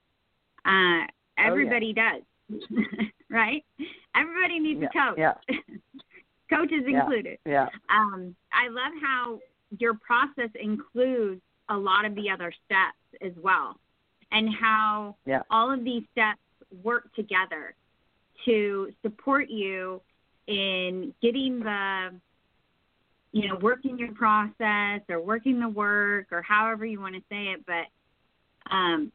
Uh, 0.64 1.08
everybody 1.40 1.92
does, 1.92 2.22
right? 3.32 3.66
Everybody 4.14 4.60
needs 4.60 4.82
yeah, 4.82 4.90
a 4.90 5.10
coach. 5.10 5.18
Yeah, 5.18 5.34
coaches 6.52 6.84
Yeah. 6.86 7.00
included. 7.00 7.40
yeah, 7.46 7.68
Um, 7.90 8.36
I 8.54 8.68
love 8.68 8.94
how 9.02 9.40
your 9.80 9.94
process 9.96 10.50
includes 10.56 11.42
a 11.70 11.78
lot 11.78 12.06
of 12.06 12.16
the 12.16 12.30
other 12.30 12.54
steps 12.66 12.98
as 13.22 13.32
well, 13.42 13.78
and 14.32 14.54
how 14.54 15.16
yeah. 15.26 15.42
all 15.50 15.72
of 15.72 15.84
these 15.84 16.04
steps 16.12 16.40
work 16.84 17.14
together 17.16 17.74
to 18.46 18.92
support 19.02 19.50
you 19.50 20.02
in 20.48 21.14
getting 21.22 21.60
the 21.60 22.10
you 23.32 23.48
know 23.48 23.56
working 23.62 23.98
your 23.98 24.12
process 24.14 25.02
or 25.10 25.22
working 25.22 25.60
the 25.60 25.70
work 25.70 26.28
or 26.32 26.42
however 26.42 26.86
you 26.86 27.00
want 27.00 27.16
to 27.16 27.22
say 27.30 27.46
it 27.48 27.64
but 27.66 28.74
um 28.74 29.12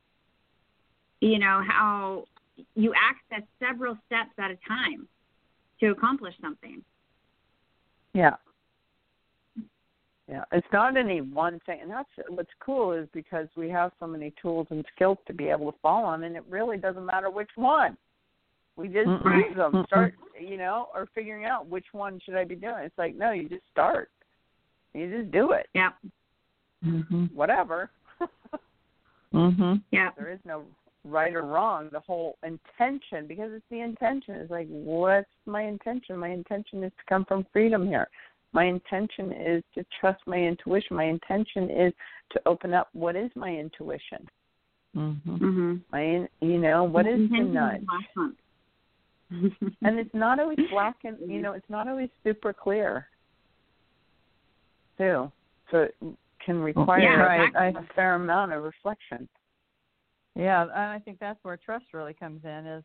you 1.20 1.38
know 1.38 1.62
how 1.66 2.24
you 2.74 2.94
access 2.94 3.46
several 3.58 3.98
steps 4.06 4.30
at 4.38 4.50
a 4.50 4.56
time 4.66 5.06
to 5.80 5.88
accomplish 5.88 6.34
something 6.40 6.82
Yeah. 8.14 8.36
Yeah, 10.28 10.42
it's 10.50 10.66
not 10.72 10.96
any 10.96 11.20
one 11.20 11.60
thing, 11.66 11.78
and 11.82 11.90
that's 11.90 12.08
what's 12.28 12.50
cool 12.58 12.92
is 12.92 13.08
because 13.12 13.46
we 13.56 13.70
have 13.70 13.92
so 14.00 14.08
many 14.08 14.32
tools 14.42 14.66
and 14.70 14.84
skills 14.94 15.18
to 15.28 15.32
be 15.32 15.48
able 15.48 15.70
to 15.70 15.78
fall 15.80 16.04
on, 16.04 16.24
and 16.24 16.34
it 16.34 16.42
really 16.50 16.76
doesn't 16.78 17.06
matter 17.06 17.30
which 17.30 17.50
one. 17.54 17.96
We 18.76 18.88
just 18.88 19.06
Mm-mm. 19.06 19.48
use 19.48 19.56
them, 19.56 19.84
start, 19.86 20.14
you 20.38 20.56
know, 20.56 20.88
or 20.92 21.08
figuring 21.14 21.44
out 21.44 21.68
which 21.68 21.86
one 21.92 22.20
should 22.24 22.34
I 22.34 22.44
be 22.44 22.56
doing. 22.56 22.80
It's 22.80 22.98
like 22.98 23.14
no, 23.14 23.30
you 23.30 23.48
just 23.48 23.62
start, 23.70 24.10
you 24.94 25.08
just 25.22 25.30
do 25.30 25.52
it, 25.52 25.68
yep 25.74 25.94
Mhm. 26.84 27.32
whatever. 27.32 27.90
Mhm. 29.32 29.82
yep 29.92 30.14
there 30.16 30.30
is 30.30 30.40
no 30.44 30.64
right 31.04 31.34
or 31.34 31.42
wrong. 31.42 31.88
The 31.90 32.00
whole 32.00 32.36
intention, 32.42 33.26
because 33.28 33.52
it's 33.52 33.64
the 33.70 33.80
intention. 33.80 34.34
It's 34.34 34.50
like, 34.50 34.66
what's 34.68 35.30
my 35.46 35.62
intention? 35.62 36.16
My 36.18 36.30
intention 36.30 36.82
is 36.82 36.92
to 36.98 37.04
come 37.08 37.24
from 37.24 37.46
freedom 37.52 37.86
here. 37.86 38.08
My 38.56 38.64
intention 38.64 39.32
is 39.32 39.62
to 39.74 39.84
trust 40.00 40.22
my 40.26 40.38
intuition. 40.38 40.96
My 40.96 41.04
intention 41.04 41.68
is 41.68 41.92
to 42.32 42.40
open 42.46 42.72
up. 42.72 42.88
What 42.94 43.14
is 43.14 43.30
my 43.36 43.50
intuition? 43.54 44.26
Mhm. 44.96 45.20
mhm 45.26 45.82
My, 45.92 46.00
in- 46.00 46.28
you 46.40 46.56
know, 46.58 46.82
what 46.84 47.06
is 47.06 47.18
the 47.18 47.36
Intention 47.36 47.52
nudge? 47.52 47.84
And 49.82 49.98
it's 49.98 50.14
not 50.14 50.40
always 50.40 50.58
black 50.70 50.96
and, 51.04 51.18
you 51.30 51.42
know, 51.42 51.52
it's 51.52 51.68
not 51.68 51.86
always 51.86 52.08
super 52.24 52.54
clear, 52.54 53.08
too. 54.96 55.30
So 55.70 55.76
it 55.82 55.94
can 56.40 56.62
require 56.62 57.02
Yeah, 57.02 57.20
right. 57.20 57.48
exactly. 57.48 57.84
a 57.90 57.94
fair 57.94 58.14
amount 58.14 58.52
of 58.54 58.62
reflection. 58.62 59.28
Yeah, 60.34 60.62
and 60.62 60.72
I 60.96 60.98
think 61.00 61.18
that's 61.18 61.42
where 61.44 61.58
trust 61.58 61.92
really 61.92 62.14
comes 62.14 62.42
in 62.44 62.66
is 62.66 62.84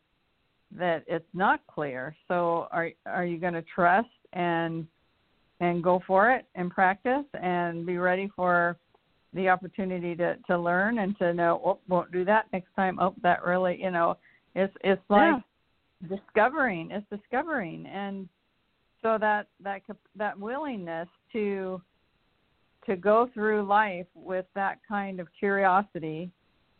that 0.71 1.05
it's 1.07 1.33
not 1.33 1.65
clear. 1.67 2.13
So 2.27 2.67
are 2.71 2.89
are 3.05 3.25
you 3.25 3.37
going 3.37 3.53
to 3.53 3.65
trust 3.73 4.09
and 4.33 4.85
and 5.61 5.83
go 5.83 6.01
for 6.05 6.31
it 6.31 6.45
and 6.55 6.69
practice 6.69 7.23
and 7.41 7.85
be 7.85 7.97
ready 7.97 8.29
for 8.35 8.77
the 9.33 9.47
opportunity 9.47 10.13
to 10.15 10.35
to 10.47 10.57
learn 10.57 10.99
and 10.99 11.17
to 11.17 11.33
know 11.33 11.61
oh 11.63 11.79
won't 11.87 12.11
do 12.11 12.25
that 12.25 12.47
next 12.51 12.75
time. 12.75 12.99
Oh 12.99 13.15
that 13.23 13.45
really 13.45 13.81
you 13.81 13.91
know 13.91 14.17
it's 14.55 14.73
it's 14.83 15.01
like 15.09 15.41
discovering 16.09 16.91
it's 16.91 17.05
discovering. 17.09 17.85
And 17.85 18.27
so 19.01 19.17
that 19.19 19.47
that 19.63 19.81
that 20.15 20.37
willingness 20.37 21.07
to 21.31 21.81
to 22.87 22.95
go 22.95 23.29
through 23.33 23.63
life 23.63 24.07
with 24.15 24.45
that 24.55 24.79
kind 24.87 25.19
of 25.19 25.27
curiosity 25.37 26.31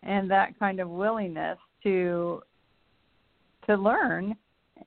and 0.04 0.30
that 0.30 0.58
kind 0.58 0.80
of 0.80 0.90
willingness 0.90 1.60
to 1.84 2.42
to 3.68 3.76
learn 3.76 4.36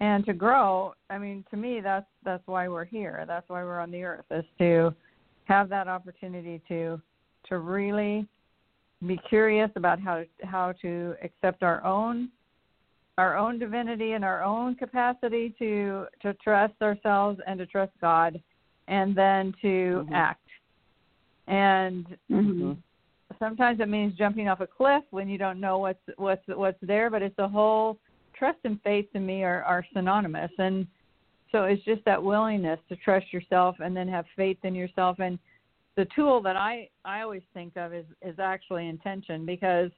and 0.01 0.25
to 0.27 0.33
grow 0.33 0.95
i 1.11 1.19
mean 1.19 1.45
to 1.51 1.57
me 1.57 1.81
that's 1.81 2.07
that's 2.25 2.47
why 2.47 2.69
we're 2.69 2.85
here 2.85 3.25
that's 3.27 3.49
why 3.49 3.63
we're 3.63 3.81
on 3.81 3.91
the 3.91 4.03
earth 4.03 4.25
is 4.31 4.45
to 4.59 4.95
have 5.45 5.69
that 5.69 5.89
opportunity 5.89 6.61
to 6.69 7.01
to 7.49 7.59
really 7.59 8.27
be 9.07 9.19
curious 9.29 9.71
about 9.77 10.01
how 10.01 10.23
how 10.43 10.73
to 10.81 11.15
accept 11.23 11.63
our 11.63 11.85
own 11.85 12.29
our 13.19 13.37
own 13.37 13.59
divinity 13.59 14.13
and 14.13 14.25
our 14.25 14.43
own 14.43 14.75
capacity 14.75 15.55
to 15.59 16.07
to 16.23 16.35
trust 16.35 16.75
ourselves 16.83 17.39
and 17.47 17.59
to 17.59 17.67
trust 17.67 17.93
God 18.01 18.43
and 18.89 19.15
then 19.15 19.55
to 19.63 20.05
Mhm. 20.09 20.13
act. 20.13 20.41
And 21.47 22.19
Mm-hmm. 22.31 22.73
sometimes 23.39 23.81
it 23.81 23.89
means 23.89 24.15
jumping 24.17 24.49
off 24.49 24.61
a 24.61 24.67
cliff 24.67 25.05
when 25.11 25.29
you 25.29 25.39
don't 25.39 25.61
know 25.61 25.79
what's 25.79 26.03
what's 26.17 26.47
what's 26.49 26.81
there, 26.81 27.11
but 27.11 27.23
it's 27.23 27.39
a 27.39 27.49
whole 27.49 27.99
trust 28.37 28.59
and 28.65 28.81
faith 28.83 29.07
to 29.13 29.21
me 29.21 29.43
are, 29.43 29.63
are 29.63 29.85
synonymous 29.93 30.51
and 30.59 30.87
so 31.53 31.65
it's 31.65 31.85
just 31.85 32.05
that 32.05 32.23
willingness 32.23 32.81
to 32.89 32.97
trust 32.97 33.33
yourself 33.33 33.77
and 33.79 33.97
then 33.97 34.09
have 34.09 34.25
faith 34.37 34.59
in 34.65 34.75
yourself 34.75 35.19
and 35.21 35.39
the 35.97 36.07
tool 36.17 36.43
that 36.43 36.57
I, 36.57 36.89
I 37.05 37.21
always 37.21 37.43
think 37.53 37.77
of 37.77 37.95
is, 37.95 38.07
is 38.21 38.39
actually 38.41 38.89
intention 38.89 39.47
because 39.47 39.91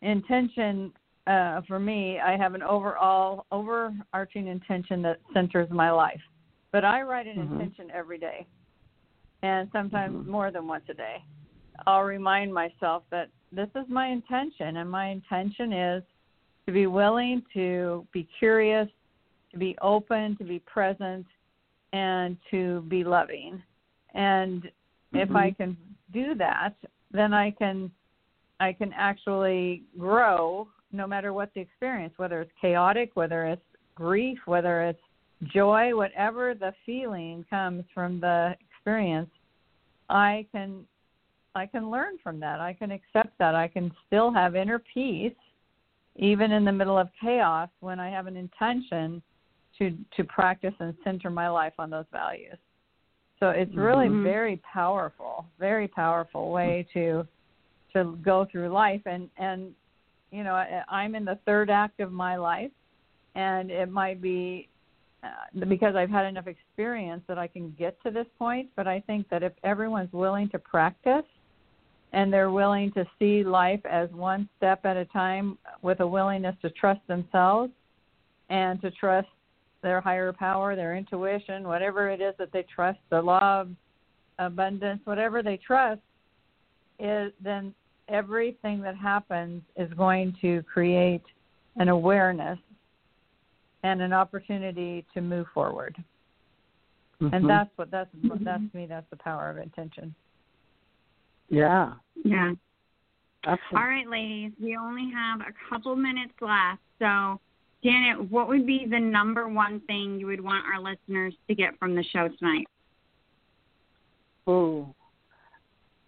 intention 0.00 0.92
uh, 1.26 1.60
for 1.68 1.78
me 1.78 2.18
I 2.18 2.36
have 2.36 2.54
an 2.54 2.62
overall 2.62 3.44
overarching 3.52 4.46
intention 4.46 5.02
that 5.02 5.20
centers 5.34 5.68
my 5.70 5.90
life. 5.90 6.20
But 6.72 6.84
I 6.84 7.02
write 7.02 7.26
an 7.26 7.36
Mhm. 7.36 7.52
intention 7.52 7.90
every 7.92 8.18
day 8.18 8.46
and 9.42 9.70
sometimes 9.72 10.24
Mhm. 10.24 10.26
more 10.26 10.50
than 10.50 10.66
once 10.66 10.88
a 10.88 10.94
day. 10.94 11.22
I'll 11.86 12.04
remind 12.04 12.52
myself 12.52 13.04
that 13.10 13.30
this 13.52 13.68
is 13.76 13.88
my 13.88 14.06
intention, 14.08 14.78
and 14.78 14.90
my 14.90 15.06
intention 15.06 15.72
is 15.72 16.02
to 16.68 16.72
be 16.72 16.86
willing 16.86 17.42
to 17.54 18.06
be 18.12 18.28
curious, 18.38 18.86
to 19.50 19.56
be 19.56 19.74
open, 19.80 20.36
to 20.36 20.44
be 20.44 20.58
present, 20.58 21.24
and 21.94 22.36
to 22.50 22.82
be 22.90 23.02
loving. 23.02 23.62
And 24.12 24.70
if 25.14 25.30
I 25.30 25.48
mm-hmm. 25.48 25.62
can 25.62 25.76
do 26.12 26.34
that, 26.34 26.74
then 27.10 27.32
I 27.32 27.52
can 27.52 27.90
I 28.60 28.74
can 28.74 28.92
actually 28.94 29.84
grow 29.98 30.68
no 30.92 31.06
matter 31.06 31.32
what 31.32 31.54
the 31.54 31.60
experience, 31.62 32.12
whether 32.18 32.42
it's 32.42 32.52
chaotic, 32.60 33.12
whether 33.14 33.46
it's 33.46 33.62
grief, 33.94 34.36
whether 34.44 34.82
it's 34.82 35.00
joy, 35.54 35.96
whatever 35.96 36.54
the 36.54 36.74
feeling 36.84 37.46
comes 37.48 37.84
from 37.94 38.20
the 38.20 38.54
experience, 38.60 39.30
I 40.10 40.44
can 40.52 40.84
I 41.54 41.64
can 41.64 41.90
learn 41.90 42.18
from 42.22 42.38
that. 42.40 42.60
I 42.60 42.74
can 42.74 42.90
accept 42.90 43.38
that. 43.38 43.54
I 43.54 43.68
can 43.68 43.90
still 44.06 44.30
have 44.30 44.54
inner 44.54 44.82
peace 44.92 45.32
even 46.18 46.52
in 46.52 46.64
the 46.64 46.72
middle 46.72 46.98
of 46.98 47.08
chaos 47.20 47.70
when 47.80 47.98
I 47.98 48.10
have 48.10 48.26
an 48.26 48.36
intention 48.36 49.22
to 49.78 49.96
to 50.16 50.24
practice 50.24 50.74
and 50.80 50.94
center 51.04 51.30
my 51.30 51.48
life 51.48 51.74
on 51.78 51.88
those 51.88 52.06
values. 52.12 52.58
So 53.38 53.50
it's 53.50 53.74
really 53.74 54.08
Mhm. 54.08 54.22
very 54.22 54.56
powerful, 54.58 55.46
very 55.58 55.88
powerful 55.88 56.50
way 56.50 56.86
to 56.92 57.26
to 57.92 58.16
go 58.16 58.44
through 58.44 58.68
life 58.68 59.02
and 59.06 59.30
and 59.38 59.74
you 60.30 60.44
know 60.44 60.54
I, 60.54 60.84
I'm 60.88 61.14
in 61.14 61.24
the 61.24 61.36
third 61.46 61.70
act 61.70 62.00
of 62.00 62.12
my 62.12 62.36
life 62.36 62.72
and 63.34 63.70
it 63.70 63.90
might 63.90 64.20
be 64.20 64.68
uh, 65.22 65.64
because 65.68 65.94
I've 65.96 66.10
had 66.10 66.26
enough 66.26 66.46
experience 66.46 67.22
that 67.28 67.38
I 67.38 67.48
can 67.48 67.70
get 67.78 68.00
to 68.02 68.10
this 68.10 68.26
point, 68.38 68.68
but 68.76 68.86
I 68.86 69.00
think 69.00 69.28
that 69.30 69.42
if 69.42 69.52
everyone's 69.64 70.12
willing 70.12 70.48
to 70.50 70.58
practice 70.58 71.24
and 72.12 72.32
they're 72.32 72.50
willing 72.50 72.90
to 72.92 73.04
see 73.18 73.44
life 73.44 73.84
as 73.84 74.10
one 74.10 74.48
step 74.56 74.84
at 74.84 74.96
a 74.96 75.04
time 75.06 75.58
with 75.82 76.00
a 76.00 76.06
willingness 76.06 76.56
to 76.62 76.70
trust 76.70 77.00
themselves 77.06 77.70
and 78.48 78.80
to 78.80 78.90
trust 78.92 79.28
their 79.82 80.00
higher 80.00 80.32
power, 80.32 80.74
their 80.74 80.96
intuition, 80.96 81.68
whatever 81.68 82.08
it 82.08 82.20
is 82.20 82.34
that 82.38 82.52
they 82.52 82.64
trust, 82.74 82.98
the 83.10 83.20
law 83.20 83.60
of 83.60 83.70
abundance, 84.38 85.00
whatever 85.04 85.42
they 85.42 85.56
trust, 85.56 86.00
is 86.98 87.32
then 87.42 87.74
everything 88.08 88.80
that 88.80 88.96
happens 88.96 89.62
is 89.76 89.92
going 89.94 90.34
to 90.40 90.62
create 90.62 91.22
an 91.76 91.88
awareness 91.88 92.58
and 93.84 94.00
an 94.00 94.12
opportunity 94.12 95.04
to 95.14 95.20
move 95.20 95.46
forward. 95.54 95.96
Mhm. 97.20 97.32
And 97.32 97.48
that's 97.50 97.70
what 97.76 97.90
that's 97.90 98.10
that's 98.40 98.74
me 98.74 98.86
that's 98.86 99.08
the 99.10 99.16
power 99.16 99.50
of 99.50 99.58
intention. 99.58 100.14
Yeah, 101.48 101.94
Yeah. 102.24 102.52
absolutely. 103.44 103.76
All 103.78 103.86
right, 103.88 104.08
ladies, 104.08 104.52
we 104.60 104.76
only 104.76 105.10
have 105.12 105.40
a 105.40 105.52
couple 105.68 105.94
minutes 105.96 106.32
left. 106.40 106.80
So, 106.98 107.40
Janet, 107.82 108.30
what 108.30 108.48
would 108.48 108.66
be 108.66 108.86
the 108.90 108.98
number 108.98 109.48
one 109.48 109.80
thing 109.86 110.18
you 110.18 110.26
would 110.26 110.40
want 110.40 110.64
our 110.66 110.80
listeners 110.80 111.34
to 111.48 111.54
get 111.54 111.78
from 111.78 111.94
the 111.94 112.02
show 112.04 112.28
tonight? 112.28 112.66
Ooh. 114.48 114.92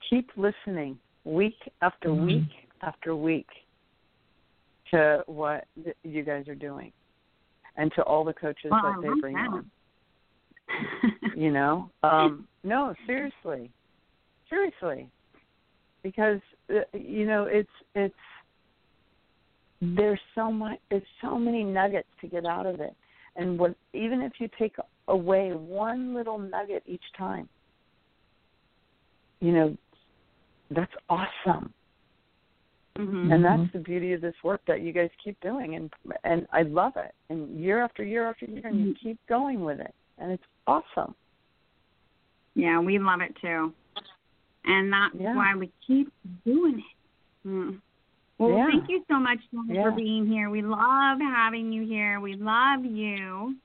Keep 0.09 0.31
listening 0.37 0.98
week 1.24 1.57
after 1.83 2.09
Mhm. 2.09 2.26
week 2.26 2.68
after 2.83 3.14
week 3.14 3.48
to 4.90 5.22
what 5.26 5.68
you 6.03 6.22
guys 6.24 6.48
are 6.48 6.55
doing 6.55 6.92
and 7.76 7.92
to 7.92 8.03
all 8.03 8.24
the 8.24 8.33
coaches 8.35 8.70
Well, 8.72 8.83
that 8.83 8.98
I 8.98 9.00
they 9.00 9.20
bring 9.20 9.35
that. 9.37 9.48
on. 9.48 9.70
You 11.37 11.53
know? 11.53 11.90
Um 12.03 12.48
no, 12.64 12.94
seriously. 13.07 13.70
Seriously. 14.48 15.09
Because 16.03 16.41
uh, 16.71 16.81
you 16.93 17.27
know, 17.27 17.45
it's 17.45 17.69
it's 17.95 18.15
there's 19.81 20.21
so 20.35 20.51
much 20.51 20.79
there's 20.91 21.03
so 21.23 21.39
many 21.39 21.65
nuggets 21.65 22.09
to 22.21 22.27
get 22.27 22.45
out 22.47 22.67
of 22.67 22.81
it. 22.81 22.95
And 23.37 23.59
what 23.59 23.75
even 23.93 24.21
if 24.21 24.33
you 24.39 24.49
take 24.59 24.77
away 25.09 25.53
one 25.53 26.15
little 26.15 26.39
nugget 26.39 26.83
each 26.87 27.05
time, 27.17 27.49
you 29.41 29.53
know, 29.53 29.77
that's 30.71 30.93
awesome. 31.09 31.73
Mhm. 32.99 33.33
And 33.33 33.45
that's 33.45 33.73
the 33.73 33.79
beauty 33.79 34.13
of 34.13 34.21
this 34.21 34.35
work 34.43 34.61
that 34.67 34.83
you 34.83 34.93
guys 34.93 35.11
keep 35.23 35.41
doing 35.41 35.77
and 35.77 35.93
and 36.25 36.47
I 36.53 36.63
love 36.63 36.97
it. 36.97 37.15
And 37.29 37.59
year 37.59 37.83
after 37.83 38.05
year 38.05 38.29
after 38.29 38.47
year 38.47 38.67
and 38.67 38.87
you 38.87 38.95
keep 38.95 39.19
going 39.27 39.65
with 39.65 39.81
it. 39.81 39.95
And 40.19 40.33
it's 40.33 40.45
awesome. 40.67 41.15
Yeah, 42.55 42.81
we 42.81 42.99
love 42.99 43.21
it 43.21 43.35
too. 43.41 43.73
And 44.64 44.92
that's 44.92 45.14
Yeah. 45.14 45.35
why 45.35 45.55
we 45.55 45.70
keep 45.87 46.12
doing 46.44 46.79
it. 46.79 47.49
Mm. 47.49 47.81
Well, 48.38 48.57
Yeah. 48.57 48.66
thank 48.66 48.88
you 48.88 49.05
so 49.09 49.18
much 49.18 49.38
Janet, 49.51 49.77
Yeah. 49.77 49.83
for 49.85 49.90
being 49.92 50.27
here. 50.27 50.51
We 50.51 50.62
love 50.62 51.20
having 51.20 51.73
you 51.73 51.85
here. 51.85 52.20
We 52.20 52.35
love 52.35 52.85
you. 52.85 53.57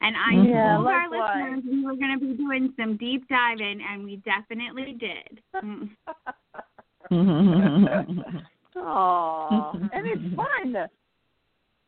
And 0.00 0.16
I 0.16 0.32
Yeah, 0.34 0.74
told 0.76 0.86
our 0.88 1.08
listeners 1.08 1.64
we 1.64 1.84
were 1.84 1.94
going 1.94 2.18
to 2.18 2.26
be 2.26 2.34
doing 2.34 2.72
some 2.76 2.96
deep 2.96 3.26
diving, 3.28 3.80
and 3.82 4.04
we 4.04 4.16
definitely 4.16 4.94
did. 4.94 5.40
Mm. 5.54 5.90
Aw, 8.76 9.72
and 9.92 10.06
it's 10.06 10.34
fun. 10.36 10.88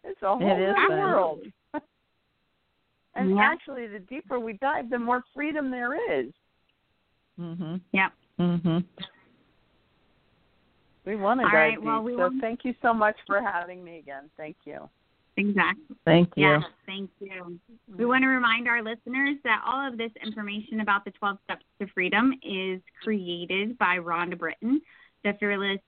It's 0.04 0.22
a 0.22 0.36
whole 0.36 0.42
It 0.42 0.60
is 0.60 0.74
new 0.76 0.88
fun. 0.88 0.98
world. 0.98 1.40
and 3.14 3.30
Yeah. 3.30 3.42
actually, 3.42 3.86
the 3.86 4.00
deeper 4.00 4.38
we 4.38 4.54
dive, 4.54 4.90
the 4.90 4.98
more 4.98 5.22
freedom 5.34 5.70
there 5.70 5.94
is. 6.20 6.32
Mhm. 7.38 7.80
Yep. 7.92 8.12
Mhm. 8.38 8.84
We 11.04 11.16
want 11.16 11.40
to 11.40 11.44
All 11.46 11.50
dive 11.50 11.58
right, 11.58 11.74
deep. 11.76 11.84
well, 11.84 12.02
we 12.02 12.12
so 12.12 12.18
want- 12.28 12.40
thank 12.40 12.64
you 12.64 12.74
so 12.80 12.94
much 12.94 13.16
for 13.26 13.40
having 13.40 13.84
me 13.84 13.98
again. 13.98 14.30
Thank 14.36 14.56
you. 14.64 14.88
Exactly. 15.36 15.96
Thank 16.04 16.32
you. 16.36 16.46
Yes, 16.48 16.64
thank 16.86 17.10
you. 17.20 17.58
We 17.96 18.04
want 18.06 18.22
to 18.22 18.28
remind 18.28 18.68
our 18.68 18.80
listeners 18.82 19.36
that 19.42 19.62
all 19.66 19.80
of 19.86 19.98
this 19.98 20.12
information 20.22 20.80
about 20.80 21.04
the 21.04 21.10
12 21.10 21.38
Steps 21.44 21.64
to 21.80 21.88
Freedom 21.88 22.32
is 22.42 22.80
created 23.02 23.76
by 23.76 23.98
Rhonda 23.98 24.38
Britten, 24.38 24.80
the 25.24 25.34
fearless, 25.34 25.80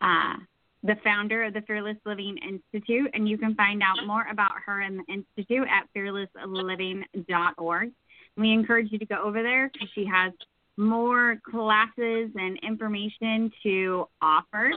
uh, 0.00 0.36
the 0.84 0.94
founder 0.96 1.42
of 1.42 1.54
the 1.54 1.62
Fearless 1.62 1.96
Living 2.04 2.38
Institute, 2.38 3.10
and 3.14 3.28
you 3.28 3.36
can 3.36 3.54
find 3.56 3.82
out 3.82 4.06
more 4.06 4.26
about 4.30 4.52
her 4.64 4.80
and 4.82 5.00
the 5.00 5.04
institute 5.12 5.66
at 5.68 5.92
fearlessliving.org. 5.92 7.90
We 8.36 8.52
encourage 8.52 8.92
you 8.92 8.98
to 8.98 9.06
go 9.06 9.16
over 9.16 9.42
there 9.42 9.70
because 9.72 9.88
she 9.90 10.04
has 10.04 10.32
more 10.76 11.36
classes 11.50 12.30
and 12.34 12.58
information 12.62 13.50
to 13.62 14.08
offer. 14.20 14.72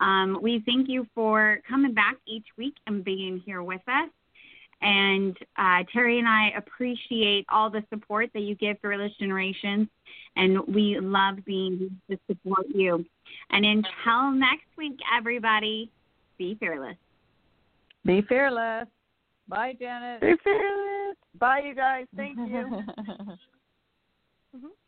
Um, 0.00 0.38
we 0.42 0.62
thank 0.66 0.88
you 0.88 1.06
for 1.14 1.60
coming 1.68 1.94
back 1.94 2.16
each 2.26 2.46
week 2.56 2.74
and 2.86 3.04
being 3.04 3.42
here 3.44 3.62
with 3.62 3.80
us. 3.88 4.10
And 4.82 5.36
uh, 5.56 5.84
Terry 5.92 6.18
and 6.18 6.28
I 6.28 6.50
appreciate 6.56 7.46
all 7.48 7.70
the 7.70 7.82
support 7.88 8.30
that 8.34 8.40
you 8.40 8.54
give 8.56 8.78
Fearless 8.80 9.12
Generations, 9.18 9.88
and 10.36 10.58
we 10.66 11.00
love 11.00 11.42
being 11.46 11.98
here 12.08 12.16
to 12.16 12.22
support 12.26 12.66
you. 12.74 13.04
And 13.50 13.64
until 13.64 14.32
next 14.32 14.66
week, 14.76 14.98
everybody, 15.16 15.90
be 16.36 16.56
fearless. 16.60 16.96
Be 18.04 18.20
fearless. 18.22 18.86
Bye, 19.48 19.74
Janet. 19.78 20.20
Be 20.20 20.34
fearless. 20.44 21.16
Bye, 21.38 21.62
you 21.64 21.74
guys. 21.74 22.06
Thank 22.14 22.36
you. 22.36 22.84
Mhm. 24.54 24.68